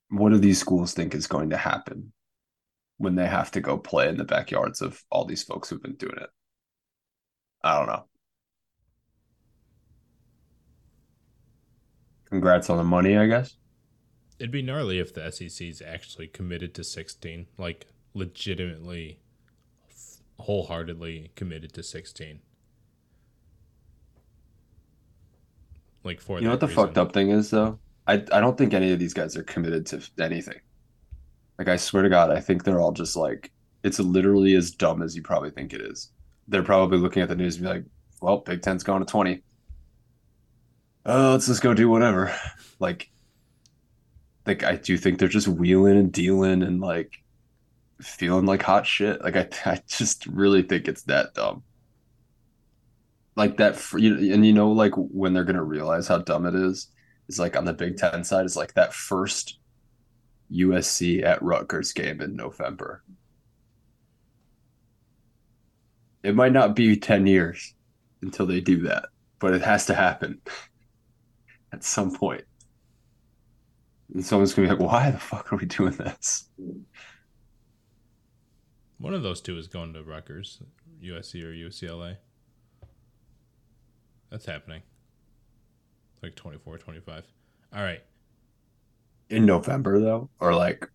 [0.09, 2.13] what do these schools think is going to happen
[2.99, 5.97] when they have to go play in the backyards of all these folks who've been
[5.97, 6.31] doing it?
[7.63, 8.05] I don't know.
[12.31, 13.57] Congrats on the money, I guess.
[14.39, 19.21] It'd be gnarly if the SEC's actually committed to 16, like legitimately,
[20.41, 22.41] wholeheartedly committed to 16.
[26.03, 26.85] Like for you know what the reason.
[26.85, 27.79] fucked up thing is though.
[28.07, 30.61] I I don't think any of these guys are committed to anything.
[31.59, 33.51] Like I swear to God, I think they're all just like
[33.83, 36.11] it's literally as dumb as you probably think it is.
[36.47, 37.85] They're probably looking at the news and be like,
[38.21, 39.43] "Well, Big Ten's going to 20.
[41.07, 42.35] Oh, let's just go do whatever."
[42.81, 43.09] Like
[44.47, 47.23] like I do think they're just wheeling and dealing and like
[48.01, 49.23] feeling like hot shit.
[49.23, 51.63] Like I, I just really think it's that dumb.
[53.37, 56.89] Like that, and you know, like when they're gonna realize how dumb it is,
[57.29, 59.59] is like on the Big Ten side, is like that first
[60.53, 63.03] USC at Rutgers game in November.
[66.23, 67.75] It might not be ten years
[68.23, 69.07] until they do that,
[69.41, 70.41] but it has to happen
[71.73, 72.45] at some point.
[74.15, 76.49] And someone's gonna be like, "Why the fuck are we doing this?"
[78.99, 80.63] One of those two is going to Rutgers,
[81.03, 82.19] USC or UCLA.
[84.31, 84.83] That's happening.
[86.23, 87.27] Like 24, 25.
[87.75, 88.03] All right.
[89.29, 90.89] In November though, or like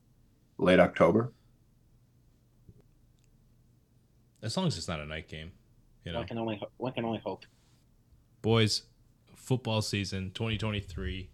[0.57, 1.33] late October.
[4.41, 5.51] As long as it's not a night game,
[6.05, 6.19] you know.
[6.19, 7.45] One can only one can only hope.
[8.41, 8.83] Boys,
[9.35, 11.29] football season 2023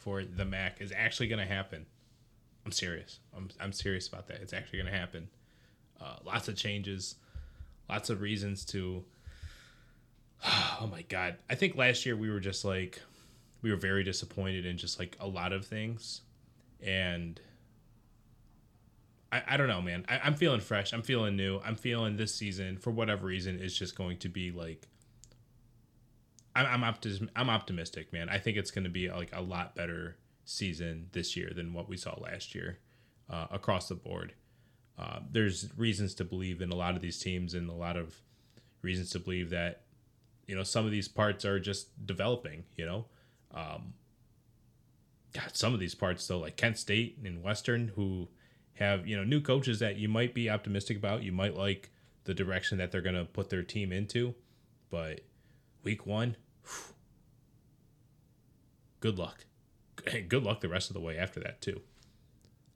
[0.00, 1.86] for the MAC is actually going to happen.
[2.64, 3.20] I'm serious.
[3.36, 4.40] I'm, I'm serious about that.
[4.40, 5.28] It's actually going to happen.
[6.00, 7.16] Uh, lots of changes,
[7.88, 9.04] lots of reasons to.
[10.82, 11.36] Oh my God.
[11.50, 13.02] I think last year we were just like,
[13.60, 16.22] we were very disappointed in just like a lot of things.
[16.82, 17.38] And
[19.30, 20.06] I, I don't know, man.
[20.08, 20.94] I, I'm feeling fresh.
[20.94, 21.60] I'm feeling new.
[21.62, 24.88] I'm feeling this season, for whatever reason, is just going to be like
[26.66, 28.28] I'm I'm, I'm optimistic, man.
[28.28, 31.88] I think it's going to be like a lot better season this year than what
[31.88, 32.78] we saw last year
[33.28, 34.34] uh, across the board.
[34.98, 38.20] Uh, there's reasons to believe in a lot of these teams, and a lot of
[38.82, 39.82] reasons to believe that
[40.46, 42.64] you know some of these parts are just developing.
[42.76, 43.04] You know,
[43.54, 43.94] um,
[45.32, 48.28] God, some of these parts though, like Kent State and Western, who
[48.74, 51.22] have you know new coaches that you might be optimistic about.
[51.22, 51.90] You might like
[52.24, 54.34] the direction that they're going to put their team into,
[54.90, 55.20] but
[55.82, 56.94] week one, whew,
[59.00, 59.44] good luck.
[60.28, 61.80] Good luck the rest of the way after that, too.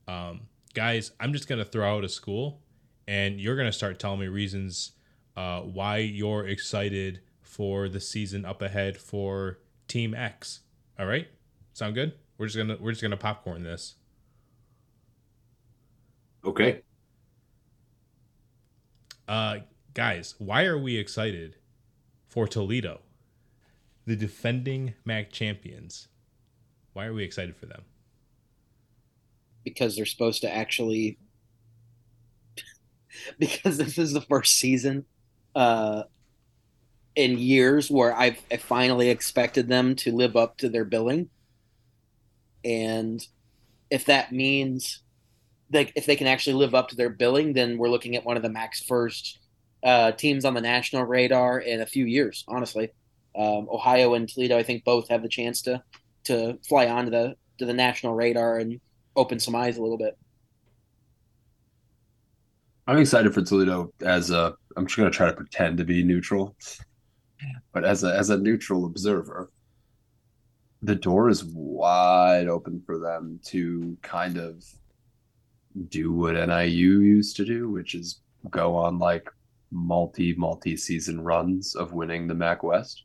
[0.06, 0.42] Um,
[0.74, 2.60] guys, I'm just going to throw out a school
[3.08, 4.92] and you're going to start telling me reasons
[5.36, 10.60] uh, why you're excited for the season up ahead for Team X.
[10.98, 11.28] All right?
[11.72, 12.12] Sound good?
[12.38, 13.94] We're just gonna we're just gonna popcorn this.
[16.44, 16.82] Okay.
[19.28, 19.58] Uh
[19.94, 21.56] guys, why are we excited
[22.26, 23.00] for Toledo,
[24.06, 26.08] the defending MAC champions.
[26.92, 27.82] Why are we excited for them?
[29.64, 31.18] Because they're supposed to actually.
[33.38, 35.04] because this is the first season
[35.54, 36.04] uh,
[37.16, 41.30] in years where I've I finally expected them to live up to their billing.
[42.64, 43.24] And
[43.90, 45.02] if that means
[45.72, 48.36] like if they can actually live up to their billing, then we're looking at one
[48.36, 49.38] of the MAC's first
[49.82, 52.44] uh, teams on the national radar in a few years.
[52.48, 52.90] Honestly,
[53.36, 55.82] um, Ohio and Toledo, I think, both have the chance to
[56.24, 58.80] to fly onto the to the national radar and
[59.16, 60.16] open some eyes a little bit.
[62.86, 64.54] I'm excited for Toledo as a.
[64.76, 66.56] I'm just going to try to pretend to be neutral,
[67.72, 69.50] but as a as a neutral observer,
[70.82, 74.64] the door is wide open for them to kind of
[75.88, 78.20] do what NIU used to do, which is
[78.50, 79.30] go on like
[79.70, 83.03] multi multi season runs of winning the MAC West.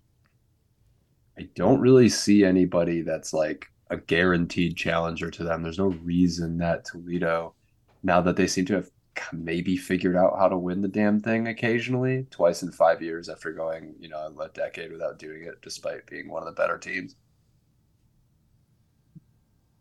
[1.39, 5.63] I don't really see anybody that's like a guaranteed challenger to them.
[5.63, 7.55] There's no reason that Toledo,
[8.03, 8.89] now that they seem to have
[9.31, 13.53] maybe figured out how to win the damn thing occasionally, twice in five years after
[13.53, 17.15] going, you know, a decade without doing it, despite being one of the better teams.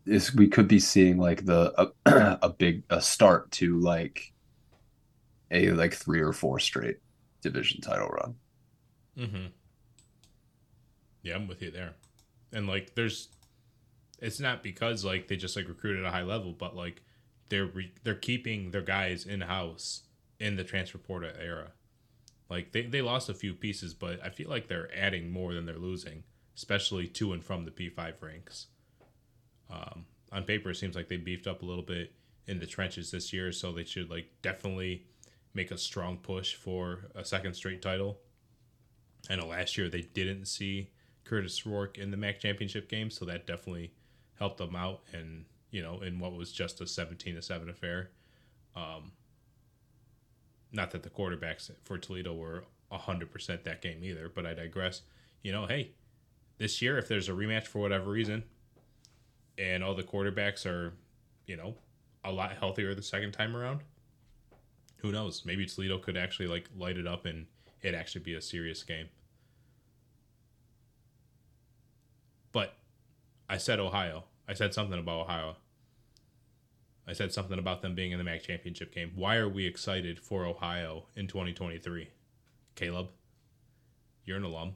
[0.06, 4.32] Is we could be seeing like the a, a big a start to like
[5.50, 6.98] a like three or four straight
[7.42, 8.34] division title run.
[9.18, 9.46] Mm-hmm.
[11.28, 11.94] Yeah, I'm with you there.
[12.52, 13.28] And like, there's,
[14.20, 17.02] it's not because like they just like recruited at a high level, but like
[17.48, 20.02] they're re- they're keeping their guys in house
[20.40, 21.72] in the transfer portal era.
[22.50, 25.66] Like they, they lost a few pieces, but I feel like they're adding more than
[25.66, 26.24] they're losing,
[26.56, 28.66] especially to and from the P5 ranks.
[29.70, 32.12] Um, on paper, it seems like they beefed up a little bit
[32.46, 35.04] in the trenches this year, so they should like definitely
[35.54, 38.18] make a strong push for a second straight title.
[39.28, 40.90] I know last year they didn't see
[41.28, 43.92] Curtis Rourke in the MAC championship game, so that definitely
[44.38, 45.02] helped them out.
[45.12, 48.10] And you know, in what was just a seventeen to seven affair.
[48.74, 49.12] Um,
[50.72, 55.02] not that the quarterbacks for Toledo were hundred percent that game either, but I digress.
[55.42, 55.92] You know, hey,
[56.56, 58.44] this year if there's a rematch for whatever reason,
[59.58, 60.94] and all the quarterbacks are,
[61.46, 61.74] you know,
[62.24, 63.80] a lot healthier the second time around,
[64.96, 65.42] who knows?
[65.44, 67.46] Maybe Toledo could actually like light it up and
[67.82, 69.08] it actually be a serious game.
[72.52, 72.74] But
[73.48, 74.24] I said Ohio.
[74.48, 75.56] I said something about Ohio.
[77.06, 79.12] I said something about them being in the MAC championship game.
[79.14, 82.08] Why are we excited for Ohio in 2023?
[82.76, 83.08] Kaleb,
[84.24, 84.74] you're an alum.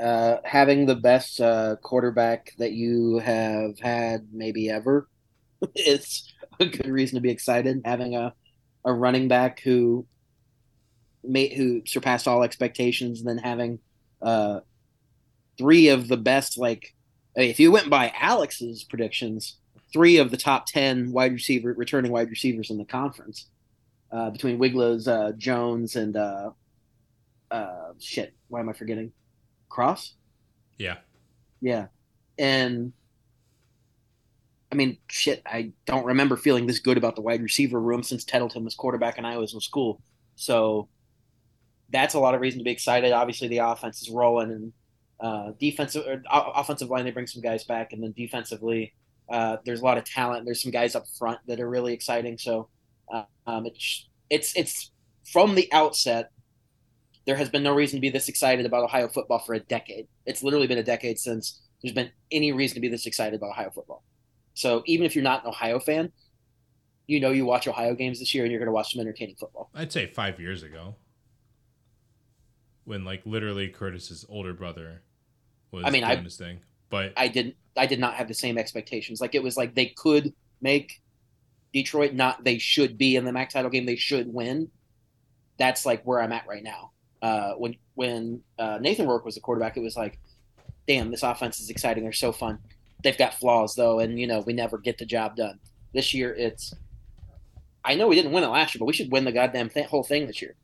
[0.00, 5.08] Uh, having the best uh, quarterback that you have had maybe ever
[5.74, 7.80] is a good reason to be excited.
[7.84, 8.34] Having a,
[8.84, 10.06] a running back who
[11.24, 13.78] made who surpassed all expectations, and then having
[14.22, 14.60] uh,
[15.58, 16.58] three of the best.
[16.58, 16.94] Like,
[17.34, 19.56] if you went by Alex's predictions,
[19.92, 23.46] three of the top ten wide receiver returning wide receivers in the conference
[24.12, 26.50] uh, between Wiglows, uh, Jones, and uh,
[27.50, 28.34] uh, shit.
[28.48, 29.12] Why am I forgetting?
[29.68, 30.14] Cross.
[30.78, 30.96] Yeah.
[31.60, 31.88] Yeah,
[32.38, 32.94] and
[34.72, 38.24] I mean, shit, I don't remember feeling this good about the wide receiver room since
[38.24, 40.00] Tettleton was quarterback and I was in school.
[40.36, 40.88] So
[41.92, 43.12] that's a lot of reason to be excited.
[43.12, 44.72] Obviously, the offense is rolling, and
[45.20, 48.94] uh, defensive or offensive line they bring some guys back, and then defensively,
[49.30, 50.44] uh, there's a lot of talent.
[50.44, 52.38] There's some guys up front that are really exciting.
[52.38, 52.68] So
[53.12, 54.90] uh, um, it's it's it's
[55.30, 56.30] from the outset.
[57.26, 60.08] There has been no reason to be this excited about Ohio football for a decade.
[60.26, 63.50] It's literally been a decade since there's been any reason to be this excited about
[63.50, 64.02] Ohio football.
[64.54, 66.12] So even if you're not an Ohio fan,
[67.06, 69.36] you know you watch Ohio games this year and you're going to watch some entertaining
[69.36, 69.70] football.
[69.74, 70.94] I'd say five years ago,
[72.90, 75.00] when like literally Curtis's older brother
[75.70, 76.58] was I mean, doing I- this thing,
[76.90, 77.54] but I didn't.
[77.76, 79.20] I did not have the same expectations.
[79.20, 81.00] Like it was like they could make
[81.72, 83.86] Detroit, not they should be in the MAC title game.
[83.86, 84.68] They should win.
[85.56, 86.90] That's like where I'm at right now.
[87.22, 90.18] Uh, when when uh, Nathan Rourke was the quarterback, it was like,
[90.88, 92.02] damn, this offense is exciting.
[92.02, 92.58] They're so fun.
[93.04, 95.60] They've got flaws though, and you know we never get the job done.
[95.94, 96.74] This year, it's.
[97.84, 99.86] I know we didn't win it last year, but we should win the goddamn th-
[99.86, 100.56] whole thing this year.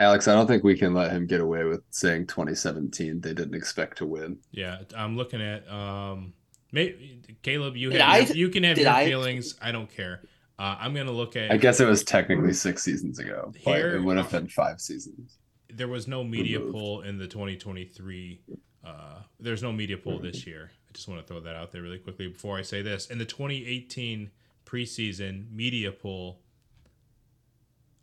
[0.00, 3.54] Alex, I don't think we can let him get away with saying 2017 they didn't
[3.54, 4.38] expect to win.
[4.50, 6.32] yeah, I'm looking at um,
[6.72, 9.54] maybe Kaleb, you have I- you can have your I- feelings.
[9.62, 10.22] I don't care.
[10.58, 11.50] Uh, I'm gonna look at.
[11.52, 14.80] I guess it was technically six seasons ago, but Here- it would have been five
[14.80, 15.38] seasons.
[15.72, 16.74] there was no media Removed.
[16.74, 18.40] poll in the 2023
[18.84, 21.80] uh, there's no media poll this year i just want to throw that out there
[21.80, 24.30] really quickly before i say this in the 2018
[24.66, 26.40] preseason media poll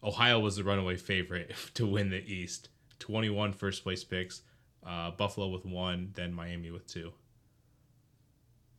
[0.03, 2.69] ohio was the runaway favorite to win the east
[2.99, 4.41] 21 first place picks
[4.85, 7.13] uh, buffalo with one then miami with two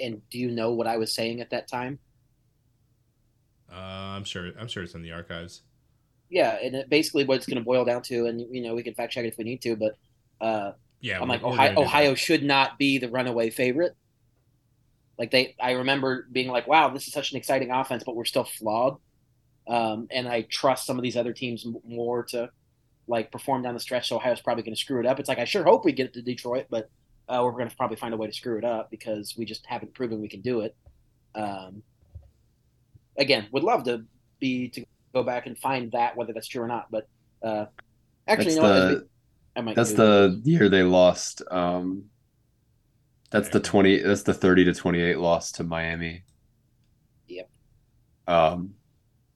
[0.01, 2.01] And do you know what I was saying at that time?
[3.73, 3.75] uh,
[4.17, 5.63] i'm sure i'm sure it's in the archives
[6.31, 8.83] Yeah, and it basically what it's going to boil down to, and you know we
[8.83, 9.95] can fact check it if we need to, but
[10.41, 11.93] uh, yeah I'm like Ohio, gonna do that.
[11.93, 13.95] Ohio should not be the runaway favorite.
[15.19, 18.25] Like they, I remember being like, "Wow, this is such an exciting offense, but we're
[18.25, 18.99] still flawed."
[19.69, 22.51] Um, and I trust some of these other teams more to
[23.07, 24.09] like perform down the stretch.
[24.09, 25.21] So Ohio's probably going to screw it up.
[25.21, 26.91] It's like I sure hope we get it to Detroit, but
[27.29, 29.67] uh, we're going to probably find a way to screw it up because we just
[29.67, 30.75] haven't proven we can do it.
[31.35, 31.83] Um,
[33.19, 34.05] again, would love to
[34.41, 36.91] be to go back and find that whether that's true or not.
[36.91, 37.09] But
[37.43, 37.67] uh,
[38.27, 39.09] actually, That's you know the
[39.57, 41.43] I might that's the year they lost.
[41.51, 42.05] Um,
[43.31, 43.99] that's the twenty.
[43.99, 46.23] That's the thirty to twenty eight loss to Miami.
[47.27, 47.51] Yep.
[48.27, 48.75] Um,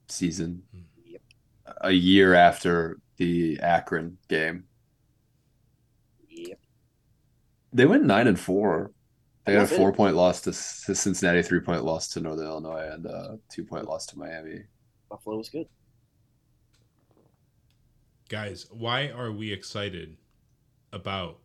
[0.07, 0.63] season.
[1.05, 1.21] Yep.
[1.81, 4.65] A year after the Akron game,
[6.29, 6.59] Yep.
[7.71, 8.91] they went nine and four.
[9.45, 9.77] They had a That's it.
[9.77, 13.63] four point loss to, to Cincinnati, three point loss to Northern Illinois, and a two
[13.65, 14.63] point loss to Miami.
[15.09, 15.67] Buffalo was good.
[18.29, 20.17] Guys, why are we excited
[20.91, 21.39] about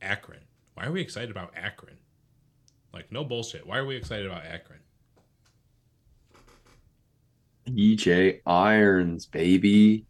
[0.00, 0.40] Akron?
[0.74, 1.96] Why are we excited about Akron?
[2.92, 3.66] Like, no bullshit.
[3.66, 4.80] Why are we excited about Akron?
[7.66, 10.06] DJ Irons, baby.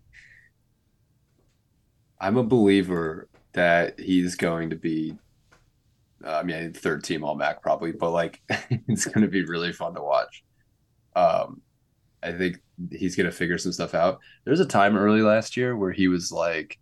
[2.21, 5.17] I'm a believer that he's going to be,
[6.25, 8.41] uh, I mean, third team All Mac probably, but like
[8.89, 10.45] it's going to be really fun to watch.
[11.15, 11.61] Um,
[12.23, 12.59] I think
[12.91, 14.21] he's going to figure some stuff out.
[14.45, 16.79] There was a time early last year where he was like,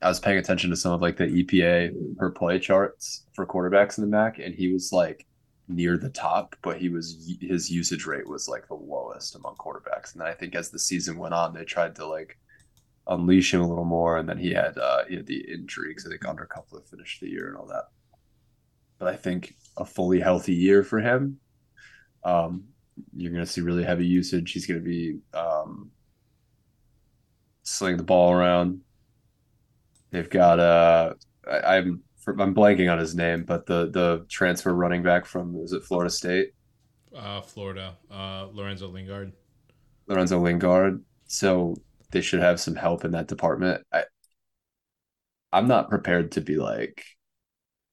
[0.00, 3.98] I was paying attention to some of like the EPA per play charts for quarterbacks
[3.98, 5.26] in the MAC, and he was like
[5.68, 10.12] near the top, but he was his usage rate was like the lowest among quarterbacks.
[10.12, 12.38] And then I think as the season went on, they tried to like
[13.06, 16.06] unleash him a little more, and then he had uh, he had the injury because
[16.06, 17.84] I think Undercuffler finished the year and all that.
[18.98, 21.38] But I think a fully healthy year for him,
[22.24, 22.64] um,
[23.14, 24.52] you're going to see really heavy usage.
[24.52, 25.90] He's going to be um,
[27.62, 28.80] slinging the ball around.
[30.10, 31.14] They've got uh,
[31.46, 32.02] I'm
[32.38, 36.10] I'm blanking on his name, but the the transfer running back from is it Florida
[36.10, 36.52] State,
[37.14, 39.32] Uh, Florida, uh, Lorenzo Lingard.
[40.06, 41.04] Lorenzo Lingard.
[41.26, 41.76] So
[42.10, 43.84] they should have some help in that department.
[43.92, 44.04] I
[45.52, 47.04] I'm not prepared to be like,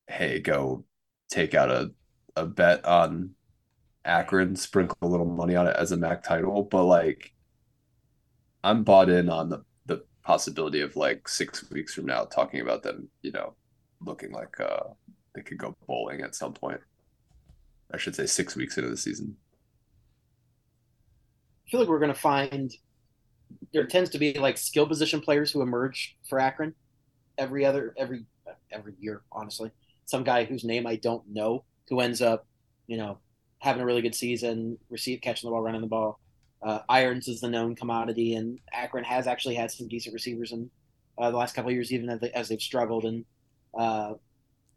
[0.07, 0.85] hey, go
[1.29, 1.91] take out a
[2.35, 3.35] a bet on
[4.05, 7.33] Akron, sprinkle a little money on it as a MAC title, but like
[8.63, 12.83] I'm bought in on the the possibility of like six weeks from now talking about
[12.83, 13.55] them, you know,
[14.01, 14.89] looking like uh
[15.33, 16.79] they could go bowling at some point.
[17.93, 19.35] I should say six weeks into the season.
[21.65, 22.71] I feel like we're going to find
[23.73, 26.73] there tends to be like skill position players who emerge for Akron
[27.37, 28.25] every other every
[28.71, 29.23] every year.
[29.31, 29.71] Honestly,
[30.05, 32.47] some guy whose name I don't know who ends up,
[32.87, 33.19] you know,
[33.59, 36.19] having a really good season, receive catching the ball, running the ball.
[36.61, 40.69] Uh, Irons is the known commodity, and Akron has actually had some decent receivers in
[41.17, 43.05] uh, the last couple of years, even as, they, as they've struggled.
[43.05, 43.23] And
[43.77, 44.13] uh,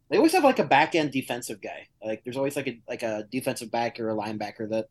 [0.09, 1.87] they always have like a back end defensive guy.
[2.03, 4.87] Like there's always like a like a defensive back or a linebacker that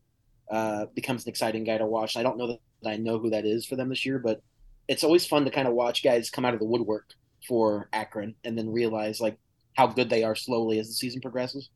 [0.49, 2.17] uh, becomes an exciting guy to watch.
[2.17, 4.41] I don't know that I know who that is for them this year, but
[4.87, 7.13] it's always fun to kind of watch guys come out of the woodwork
[7.47, 9.37] for Akron and then realize like
[9.75, 11.69] how good they are slowly as the season progresses.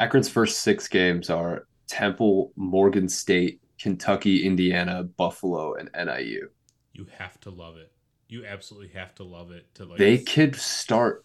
[0.00, 6.48] Akron's first six games are Temple, Morgan State, Kentucky, Indiana, Buffalo, and NIU.
[6.92, 7.92] You have to love it.
[8.32, 9.66] You absolutely have to love it.
[9.74, 11.22] To like They could start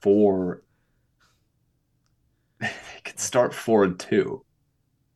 [0.00, 0.62] four.
[2.60, 2.68] They
[3.04, 4.44] could start four and two.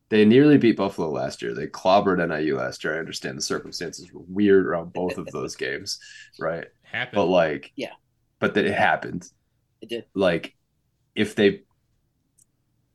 [0.09, 1.53] They nearly beat Buffalo last year.
[1.53, 2.95] They clobbered NIU last year.
[2.95, 5.99] I understand the circumstances were weird around both of those games,
[6.39, 6.65] right?
[6.83, 7.17] happen.
[7.17, 7.91] But like, Yeah.
[8.39, 9.27] but that it happened.
[9.81, 10.05] It did.
[10.13, 10.55] Like,
[11.13, 11.63] if they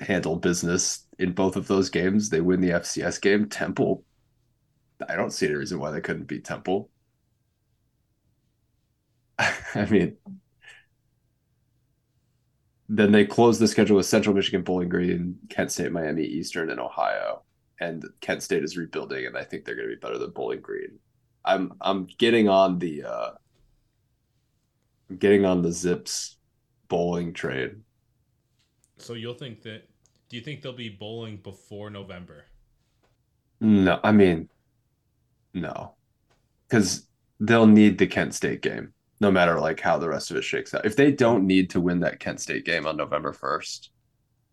[0.01, 3.49] handle business in both of those games, they win the FCS game.
[3.51, 4.05] Temple,
[5.07, 6.91] I don't see any reason why they couldn't beat Temple.
[9.75, 10.17] I mean,
[12.89, 16.81] then they close the schedule with Central Michigan, Bowling Green, Kent State, Miami, Eastern, and
[16.81, 17.43] Ohio.
[17.81, 20.61] And Kent State is rebuilding, and I think they're going to be better than Bowling
[20.61, 20.99] Green.
[21.45, 23.31] I'm I'm getting on the uh,
[25.11, 26.39] I'm getting on the Zips
[26.89, 27.85] bowling train.
[28.99, 29.89] so you'll think that?
[30.29, 32.45] Do you think they'll be bowling before November?
[33.61, 34.49] No, I mean,
[35.55, 35.97] no,
[36.69, 37.09] because
[37.41, 40.75] they'll need the Kent State game, no matter like how the rest of it shakes
[40.75, 40.87] out.
[40.87, 43.91] If they don't need to win that Kent State game on November first,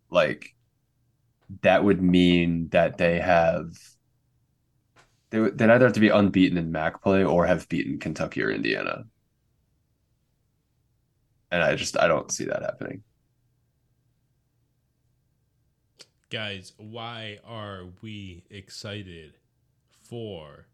[0.09, 0.55] like
[1.61, 3.67] that would mean that they have
[5.29, 8.41] they would they'd either have to be unbeaten in MAC play or have beaten Kentucky
[8.41, 9.03] or Indiana,
[11.51, 13.03] and I just I don't see that happening.
[16.29, 19.33] Guys, why are we excited
[20.01, 20.67] for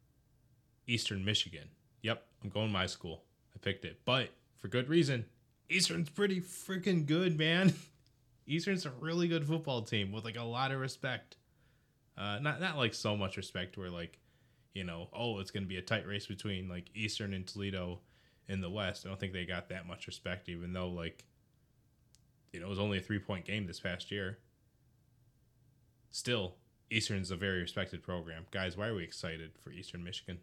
[0.87, 1.69] Eastern Michigan?
[2.01, 3.23] Yep, I'm going my school.
[3.61, 5.25] Picked it, but for good reason.
[5.69, 7.73] Eastern's pretty freaking good, man.
[8.47, 11.37] Eastern's a really good football team with like a lot of respect.
[12.17, 14.19] Uh, not not like so much respect where like,
[14.73, 17.99] you know, oh, it's gonna be a tight race between like Eastern and Toledo
[18.49, 19.05] in the West.
[19.05, 21.23] I don't think they got that much respect, even though like,
[22.51, 24.39] you know, it was only a three point game this past year.
[26.09, 26.55] still,
[26.89, 28.45] Eastern's a very respected program.
[28.51, 30.39] Guys, why are we excited for Eastern Michigan?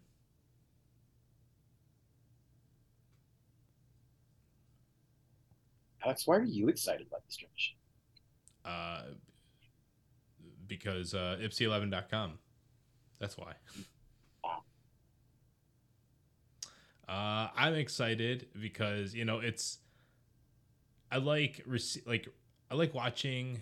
[6.09, 7.79] Alex, why are you excited about this Michigan?
[8.65, 9.03] Uh,
[10.67, 12.39] because uh, Ypsi11.com.
[13.19, 13.53] That's why.
[17.07, 19.81] Uh, I'm excited because you know it's.
[21.13, 21.63] I like
[22.07, 22.27] like
[22.71, 23.61] I like watching.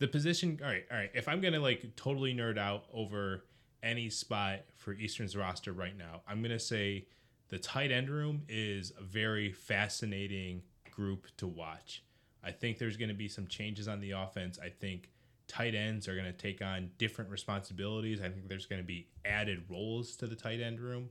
[0.00, 0.58] The position.
[0.60, 1.10] All right, all right.
[1.14, 3.44] If I'm gonna like totally nerd out over
[3.80, 7.06] any spot for Eastern's roster right now, I'm gonna say
[7.48, 12.02] the tight end room is a very fascinating group to watch.
[12.42, 14.58] I think there's going to be some changes on the offense.
[14.62, 15.10] I think
[15.48, 18.20] tight ends are going to take on different responsibilities.
[18.20, 21.10] I think there's going to be added roles to the tight end room.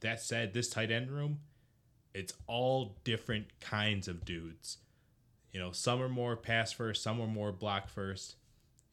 [0.00, 1.40] That said, this tight end room,
[2.14, 4.78] it's all different kinds of dudes.
[5.52, 8.36] You know, some are more pass first, some are more block first.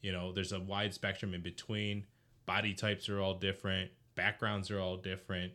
[0.00, 2.04] You know, there's a wide spectrum in between.
[2.46, 5.52] Body types are all different, backgrounds are all different.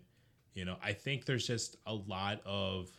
[0.55, 2.89] You know, I think there's just a lot of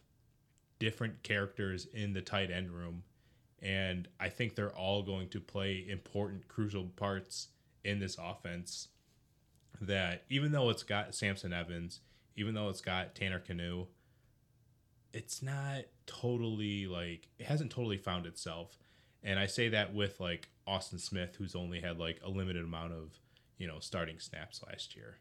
[0.79, 3.03] different characters in the tight end room.
[3.63, 7.49] And I think they're all going to play important, crucial parts
[7.83, 8.89] in this offense.
[9.81, 12.01] That even though it's got Samson Evans,
[12.37, 13.87] even though it's got Tanner Canoe,
[15.13, 18.79] it's not totally like it hasn't totally found itself.
[19.23, 22.93] And I say that with like Austin Smith, who's only had like a limited amount
[22.93, 23.19] of,
[23.59, 25.17] you know, starting snaps last year.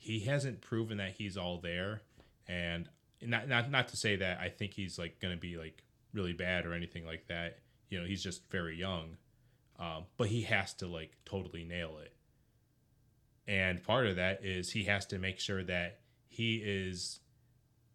[0.00, 2.02] He hasn't proven that he's all there.
[2.48, 2.88] And
[3.22, 6.66] not not not to say that I think he's like gonna be like really bad
[6.66, 7.58] or anything like that.
[7.90, 9.16] You know, he's just very young.
[9.78, 12.12] Um, but he has to like totally nail it.
[13.46, 17.20] And part of that is he has to make sure that he is,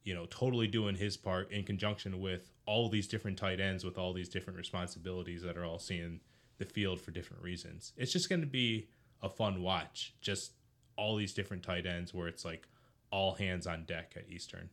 [0.03, 3.97] you know, totally doing his part in conjunction with all these different tight ends with
[3.97, 6.19] all these different responsibilities that are all seeing
[6.57, 7.93] the field for different reasons.
[7.97, 8.89] It's just going to be
[9.21, 10.13] a fun watch.
[10.21, 10.53] Just
[10.97, 12.67] all these different tight ends where it's like
[13.11, 14.69] all hands on deck at Eastern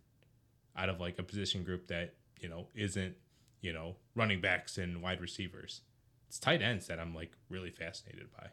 [0.77, 3.15] out of like a position group that, you know, isn't,
[3.61, 5.83] you know, running backs and wide receivers.
[6.29, 8.49] It's tight ends that I'm like really fascinated by.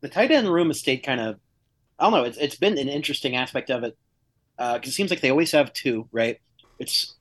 [0.00, 1.38] The tight end room has stayed kind of
[1.98, 2.24] I don't know.
[2.24, 3.96] It's it's been an interesting aspect of it
[4.56, 6.38] because uh, it seems like they always have two, right?
[6.78, 7.16] It's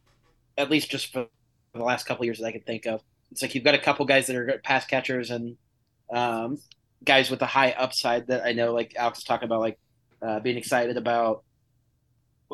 [0.57, 1.27] at least just for
[1.73, 3.01] the last couple years that I can think of.
[3.31, 5.57] It's like you've got a couple guys that are pass catchers and
[6.11, 6.59] um,
[7.03, 9.79] guys with a high upside that I know, like Alex was talking about, like
[10.21, 11.43] uh, being excited about.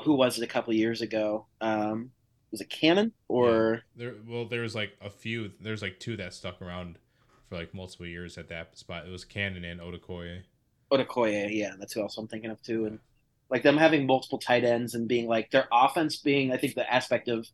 [0.04, 1.46] Who was it a couple years ago?
[1.62, 2.10] Um,
[2.52, 4.06] was it Cannon or yeah.
[4.06, 4.16] there?
[4.28, 5.52] Well, there was like a few.
[5.62, 6.98] There's like two that stuck around
[7.48, 9.06] for like multiple years at that spot.
[9.06, 10.42] It was Cannon and Odukoya.
[10.92, 12.86] Odukoya, yeah, that's who else I'm thinking of too.
[12.86, 13.00] And
[13.50, 16.92] like them having multiple tight ends and being like their offense being, I think the
[16.92, 17.48] aspect of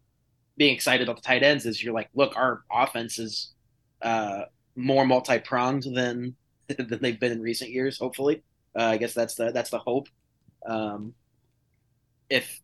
[0.58, 3.54] being excited about the tight ends is you're like, look, our offense is
[4.02, 4.44] uh,
[4.76, 6.36] more multi pronged than
[6.78, 7.98] than they've been in recent years.
[7.98, 8.44] Hopefully,
[8.78, 10.08] uh, I guess that's the that's the hope.
[10.66, 11.14] Um,
[12.30, 12.62] if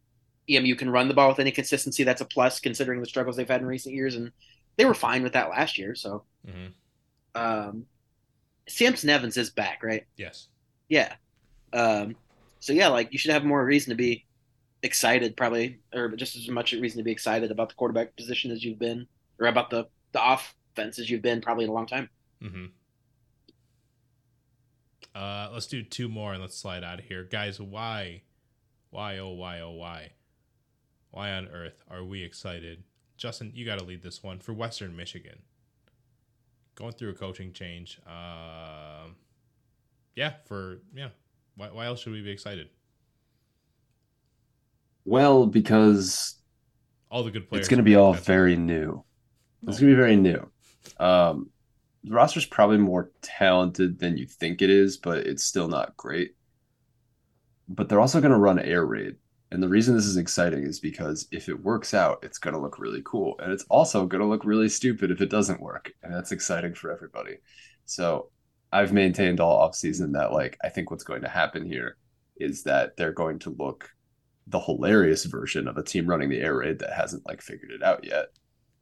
[0.49, 3.47] EMU can run the ball with any consistency, that's a plus considering the struggles they've
[3.47, 4.32] had in recent years, and
[4.78, 5.95] they were fine with that last year.
[5.95, 7.41] So, mm-hmm.
[7.41, 7.86] um,
[8.68, 10.06] Samson Evans is back, right?
[10.18, 10.47] Yes.
[10.88, 11.14] Yeah.
[11.74, 12.16] Um,
[12.60, 14.26] so yeah, like you should have more reason to be
[14.84, 18.64] excited, probably, or just as much reason to be excited about the quarterback position as
[18.64, 19.08] you've been,
[19.39, 22.10] or about the the offense as you've been probably in a long time.
[22.41, 22.66] Mm-hmm.
[25.16, 27.59] Uh, let's do two more and let's slide out of here, guys.
[27.59, 28.24] Why,
[28.89, 30.11] why, oh, why, oh, why,
[31.11, 32.84] why on earth are we excited?
[33.16, 35.39] Justin, you got to lead this one for Western Michigan.
[36.76, 38.01] Going through a coaching change.
[38.05, 39.07] Uh,
[40.16, 41.09] yeah, for yeah.
[41.55, 42.68] Why, why else should we be excited?
[45.05, 46.36] Well, because
[47.09, 47.61] all the good players.
[47.61, 49.05] It's going to be all very new.
[49.66, 50.51] It's going to be very new.
[50.99, 51.49] Um,
[52.06, 56.36] the roster's probably more talented than you think it is, but it's still not great.
[57.68, 59.16] But they're also going to run air raid.
[59.51, 62.60] And the reason this is exciting is because if it works out, it's going to
[62.60, 63.36] look really cool.
[63.39, 65.91] And it's also going to look really stupid if it doesn't work.
[66.03, 67.38] And that's exciting for everybody.
[67.86, 68.30] So
[68.72, 71.97] I've maintained all offseason that like I think what's going to happen here
[72.38, 73.89] is that they're going to look
[74.47, 77.82] the hilarious version of a team running the air raid that hasn't like figured it
[77.82, 78.28] out yet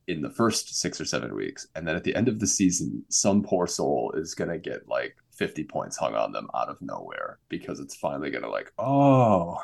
[0.07, 1.67] in the first six or seven weeks.
[1.75, 5.15] And then at the end of the season, some poor soul is gonna get like
[5.35, 9.57] 50 points hung on them out of nowhere because it's finally gonna like, oh,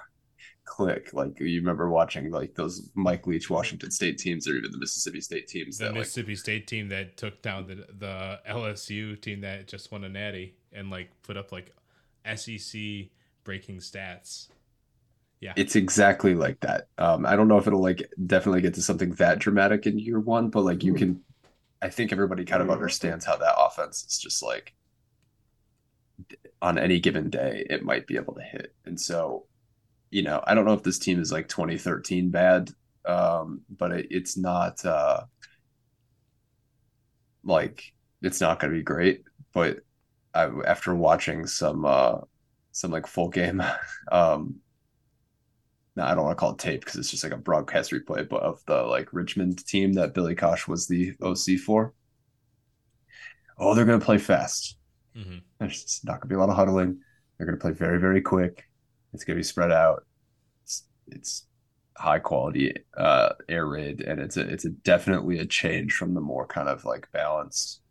[0.70, 1.14] click.
[1.14, 5.20] Like you remember watching like those Mike Leach Washington State teams or even the Mississippi
[5.20, 5.78] State teams.
[5.78, 9.92] The that, Mississippi like, State team that took down the the LSU team that just
[9.92, 11.74] won a natty and like put up like
[12.36, 12.80] SEC
[13.44, 14.48] breaking stats.
[15.42, 15.54] Yeah.
[15.56, 16.88] It's exactly like that.
[16.98, 20.20] Um, I don't know if it'll like definitely get to something that dramatic in year
[20.20, 21.22] one, but like you can
[21.82, 24.74] I think everybody kind of understands how that offense is just like
[26.62, 28.74] on any given day, it might be able to hit.
[28.86, 29.46] And so,
[30.12, 32.70] you know, I don't know if this team is like 2013 bad,
[33.06, 35.22] um, but it, it's not uh,
[37.44, 39.24] like it's not going to be great.
[39.54, 39.80] But
[40.34, 42.18] I, after watching some uh,
[42.72, 43.64] some like full game,
[44.12, 44.56] um,
[46.00, 48.28] no, I don't want to call it tape because it's just like a broadcast replay,
[48.28, 51.93] but of the like Richmond team that Billy Cosh was the OC for.
[53.58, 54.78] Oh, they're going to play fast.
[55.16, 55.39] Mm-hmm.
[55.60, 57.02] There's not going to be a lot of huddling.
[57.38, 58.64] They're going to play very, very quick.
[59.14, 60.06] It's going to be spread out.
[60.64, 61.47] It's, it's
[61.97, 66.22] high quality uh, air raid, and it's a it's a definitely a change from the
[66.22, 67.82] more kind of like balanced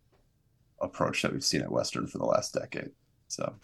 [0.80, 2.90] approach that we've seen at Western for the last decade.
[3.26, 3.54] So,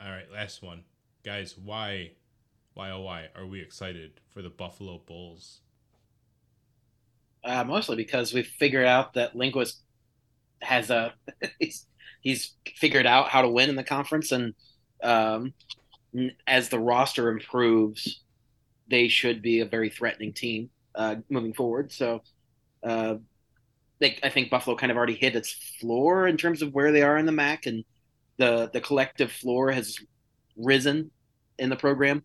[0.00, 0.84] all right, last one,
[1.24, 1.56] guys.
[1.58, 2.12] Why,
[2.74, 5.60] why oh why are we excited for the Buffalo Bulls?
[7.44, 9.80] Uh, mostly because we've figured out that Linguist
[10.60, 11.12] has a
[11.58, 11.86] he's,
[12.20, 14.54] he's figured out how to win in the conference, and
[15.02, 15.52] um,
[16.46, 18.22] as the roster improves,
[18.88, 21.92] they should be a very threatening team uh, moving forward.
[21.92, 22.22] So,
[22.82, 23.16] uh,
[23.98, 27.02] they, I think Buffalo kind of already hit its floor in terms of where they
[27.02, 27.84] are in the MAC, and
[28.38, 29.96] the the collective floor has
[30.56, 31.10] risen
[31.58, 32.22] in the program,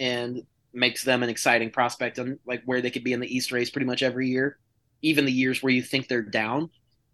[0.00, 0.42] and
[0.72, 3.70] makes them an exciting prospect on like where they could be in the East race
[3.70, 4.58] pretty much every year.
[5.02, 6.70] Even the years where you think they're down,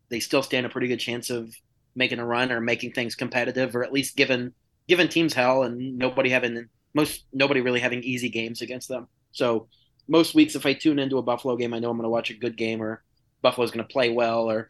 [0.09, 1.55] they still stand a pretty good chance of
[1.95, 4.53] making a run or making things competitive, or at least given
[4.89, 9.09] given teams hell and nobody having most nobody really having easy games against them.
[9.33, 9.69] So
[10.09, 12.31] most weeks, if I tune into a Buffalo game, I know I'm going to watch
[12.31, 13.03] a good game or
[13.43, 14.69] Buffalo's going to play well, or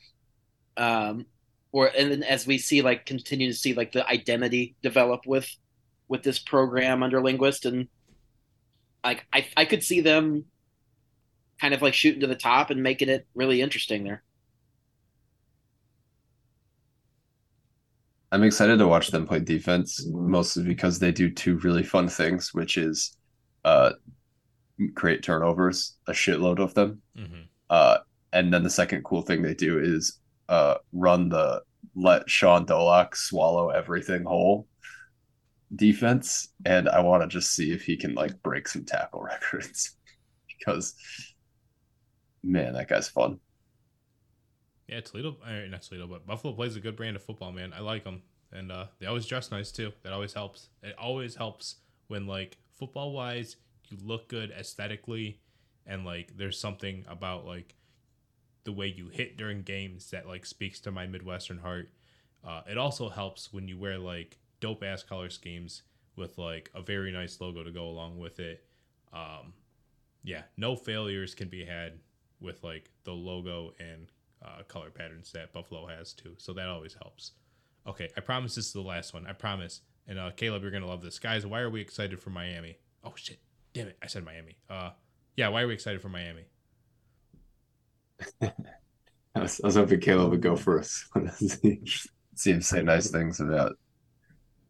[0.76, 1.26] um,
[1.72, 5.48] or and then as we see like continue to see like the identity develop with
[6.08, 7.88] with this program under Linguist and
[9.06, 10.44] like I I could see them
[11.60, 14.22] kind of like shooting to the top and making it really interesting there.
[18.32, 22.52] I'm excited to watch them play defense, mostly because they do two really fun things,
[22.52, 23.16] which is
[23.64, 23.92] uh,
[24.96, 27.00] create turnovers, a shitload of them.
[27.16, 27.42] Mm-hmm.
[27.70, 27.98] Uh,
[28.32, 31.62] and then the second cool thing they do is uh, run the
[31.94, 34.66] let Shaun Dolac swallow everything whole
[35.76, 36.48] defense.
[36.64, 39.96] And I want to just see if he can like break some tackle records
[40.58, 40.94] because,
[42.42, 43.38] man, that guy's fun.
[44.88, 45.36] Yeah, Toledo,
[45.68, 47.72] not Toledo, but Buffalo plays a good brand of football, man.
[47.72, 48.22] I like them,
[48.52, 49.92] and uh, they always dress nice too.
[50.04, 50.68] That always helps.
[50.82, 53.56] It always helps when like football wise,
[53.88, 55.40] you look good aesthetically,
[55.86, 57.74] and like there's something about like
[58.64, 61.90] the way you hit during games that like speaks to my Midwestern heart.
[62.46, 65.82] Uh, it also helps when you wear like dope ass color schemes
[66.16, 68.64] with like a very nice logo to go along with it.
[69.12, 69.52] Um,
[70.24, 71.94] yeah, no failures can be had
[72.40, 74.08] with like the logo and
[74.44, 76.34] uh, color patterns that Buffalo has too.
[76.38, 77.32] So that always helps.
[77.86, 79.26] Okay, I promise this is the last one.
[79.26, 79.80] I promise.
[80.08, 81.46] And uh, Kaleb, you're gonna love this, guys.
[81.46, 82.76] Why are we excited for Miami?
[83.04, 83.38] Oh shit!
[83.72, 83.98] Damn it!
[84.02, 84.56] I said Miami.
[84.70, 84.90] Uh,
[85.36, 85.48] yeah.
[85.48, 86.44] Why are we excited for Miami?
[88.42, 91.06] I was, I was hoping Kaleb would go first.
[92.34, 93.76] See him say nice things about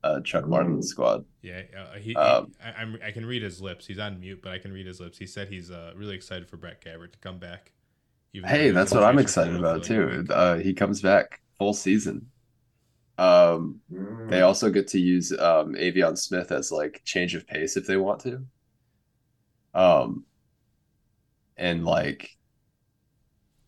[0.07, 1.25] uh, Chuck Martin's squad.
[1.43, 3.87] Yeah, uh, he, Um, he I, I'm, I can read his lips.
[3.87, 5.19] He's on mute, but I can read his lips.
[5.19, 7.73] He said he's uh, really excited for Brett Gabbert to come back.
[8.33, 10.27] even Hey, that's what I'm excited about too.
[10.31, 12.31] Uh, he comes back full season.
[13.19, 13.81] Um,
[14.29, 17.97] they also get to use um, Aveon Smith as like change of pace if they
[17.97, 18.47] want to.
[19.75, 20.25] Um,
[21.57, 22.31] and like,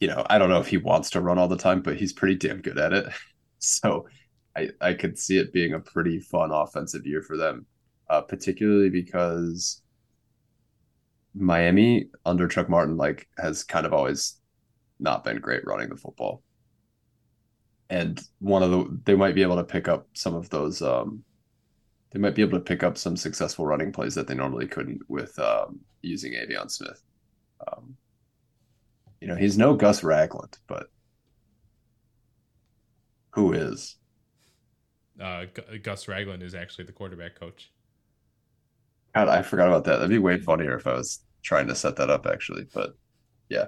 [0.00, 2.12] you know, I don't know if he wants to run all the time, but he's
[2.12, 3.06] pretty damn good at it.
[3.60, 4.06] So
[4.58, 7.66] I I could see it being a pretty fun offensive year for them,
[8.10, 9.82] uh, particularly because
[11.34, 14.40] Miami under Chuck Martin like has kind of always
[15.00, 16.42] not been great running the football.
[17.90, 21.24] And one of the they might be able to pick up some of those um
[22.10, 25.02] they might be able to pick up some successful running plays that they normally couldn't
[25.08, 27.02] with um, using Aveon Smith.
[27.66, 27.96] Um,
[29.20, 30.86] you know, he's no Gus Ragland, but
[33.32, 33.96] who is?
[35.20, 37.72] Uh, Gu- Gus Ragland is actually the quarterback coach.
[39.14, 39.96] God, I forgot about that.
[39.96, 42.94] That'd be way funnier if I was trying to set that up actually, but
[43.48, 43.66] yeah.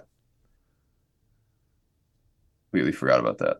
[2.70, 3.56] Completely forgot about that.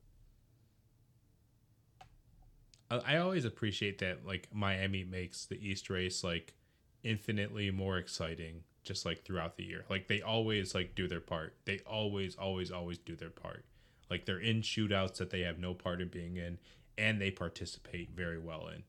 [2.90, 6.54] I, I always appreciate that like Miami makes the East race like
[7.02, 9.84] infinitely more exciting just like throughout the year.
[9.88, 11.56] Like they always like do their part.
[11.64, 13.64] They always always always do their part.
[14.10, 16.58] Like they're in shootouts that they have no part in being in
[17.00, 18.82] and they participate very well in.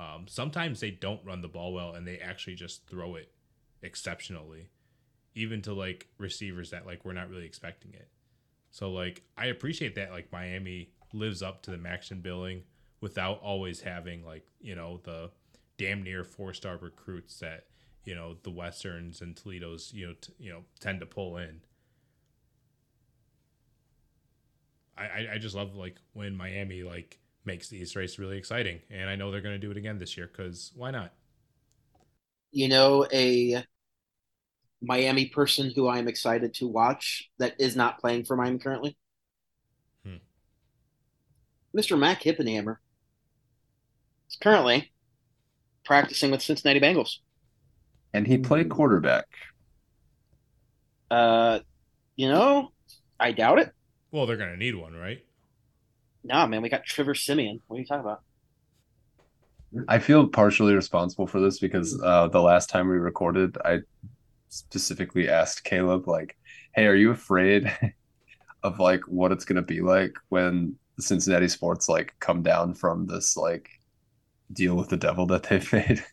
[0.00, 3.32] Um, sometimes they don't run the ball well and they actually just throw it
[3.82, 4.68] exceptionally
[5.34, 8.08] even to like receivers that like we're not really expecting it.
[8.70, 12.62] So like I appreciate that like Miami lives up to the Max MACtion billing
[13.00, 15.30] without always having like, you know, the
[15.78, 17.64] damn near four-star recruits that,
[18.04, 21.60] you know, the Westerns and Toledo's, you know, t- you know, tend to pull in.
[24.96, 29.08] I, I just love like when Miami like makes the East race really exciting, and
[29.08, 31.12] I know they're going to do it again this year because why not?
[32.50, 33.64] You know, a
[34.80, 38.96] Miami person who I'm excited to watch that is not playing for Miami currently.
[40.04, 40.16] Hmm.
[41.76, 41.98] Mr.
[41.98, 42.76] Mac Hippenhammer
[44.30, 44.92] is currently
[45.84, 47.16] practicing with Cincinnati Bengals.
[48.14, 49.26] And he played quarterback.
[51.10, 51.60] Uh,
[52.16, 52.72] you know,
[53.18, 53.72] I doubt it.
[54.10, 55.24] Well, they're going to need one, right?
[56.28, 57.60] Nah, man, we got Trevor Siemian.
[57.66, 58.20] What are you talking about?
[59.88, 63.80] I feel partially responsible for this because uh, the last time we recorded, I
[64.50, 66.36] specifically asked Kaleb, like,
[66.74, 67.74] "Hey, are you afraid
[68.62, 73.06] of like what it's gonna be like when the Cincinnati sports like come down from
[73.06, 73.70] this like
[74.52, 76.04] deal with the devil that they've made?"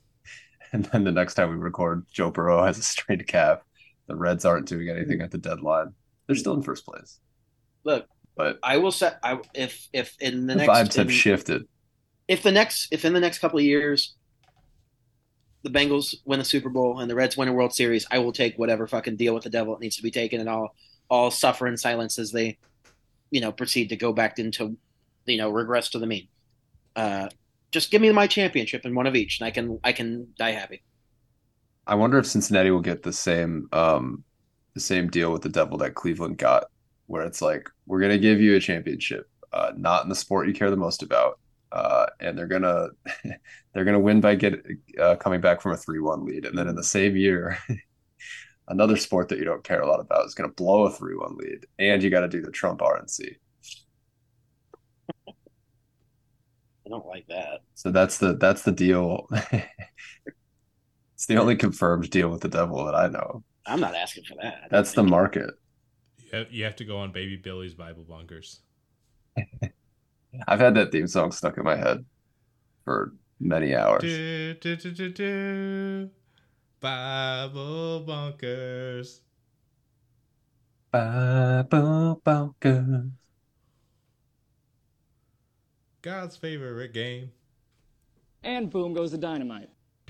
[0.71, 3.59] And then the next time we record, Joe Burrow has a strained calf.
[4.07, 5.93] The Reds aren't doing anything at the deadline.
[6.27, 7.19] They're still in first place,
[7.83, 11.13] Look, but I will say, I if if in the, the next vibes have in-
[11.13, 11.67] shifted.
[12.27, 14.15] if the next if in the next couple of years
[15.63, 18.31] the Bengals win the Super Bowl and the Reds win a World Series, I will
[18.31, 20.75] take whatever fucking deal with the devil it needs to be taken, and I'll
[21.09, 22.59] all suffer in silence as they,
[23.31, 24.77] you know, proceed to go back into,
[25.25, 26.27] you know, regress to the mean.
[26.95, 27.29] Uh,
[27.71, 30.51] just give me my championship in one of each, and I can I can die
[30.51, 30.83] happy.
[31.87, 34.23] I wonder if Cincinnati will get the same um
[34.75, 36.65] the same deal with the devil that Cleveland got,
[37.07, 40.53] where it's like we're gonna give you a championship, uh, not in the sport you
[40.53, 41.39] care the most about,
[41.71, 42.89] uh, and they're gonna
[43.73, 44.63] they're gonna win by get
[44.99, 47.57] uh, coming back from a three one lead, and then in the same year,
[48.67, 51.35] another sport that you don't care a lot about is gonna blow a three one
[51.37, 53.35] lead, and you got to do the Trump RNC.
[56.85, 57.61] I don't like that.
[57.73, 59.27] So that's the that's the deal.
[59.51, 63.43] it's the only confirmed deal with the devil that I know.
[63.65, 64.67] I'm not asking for that.
[64.69, 65.49] That's the market.
[66.49, 68.59] You have, to go on Baby Billy's Bible Bonkers.
[70.47, 72.05] I've had that theme song stuck in my head
[72.83, 74.01] for many hours.
[74.01, 76.09] Do, do, do, do, do.
[76.79, 79.19] Bible Bonkers.
[80.91, 83.11] Bible Bonkers.
[86.01, 87.31] God's favorite game.
[88.43, 89.69] And boom goes the dynamite.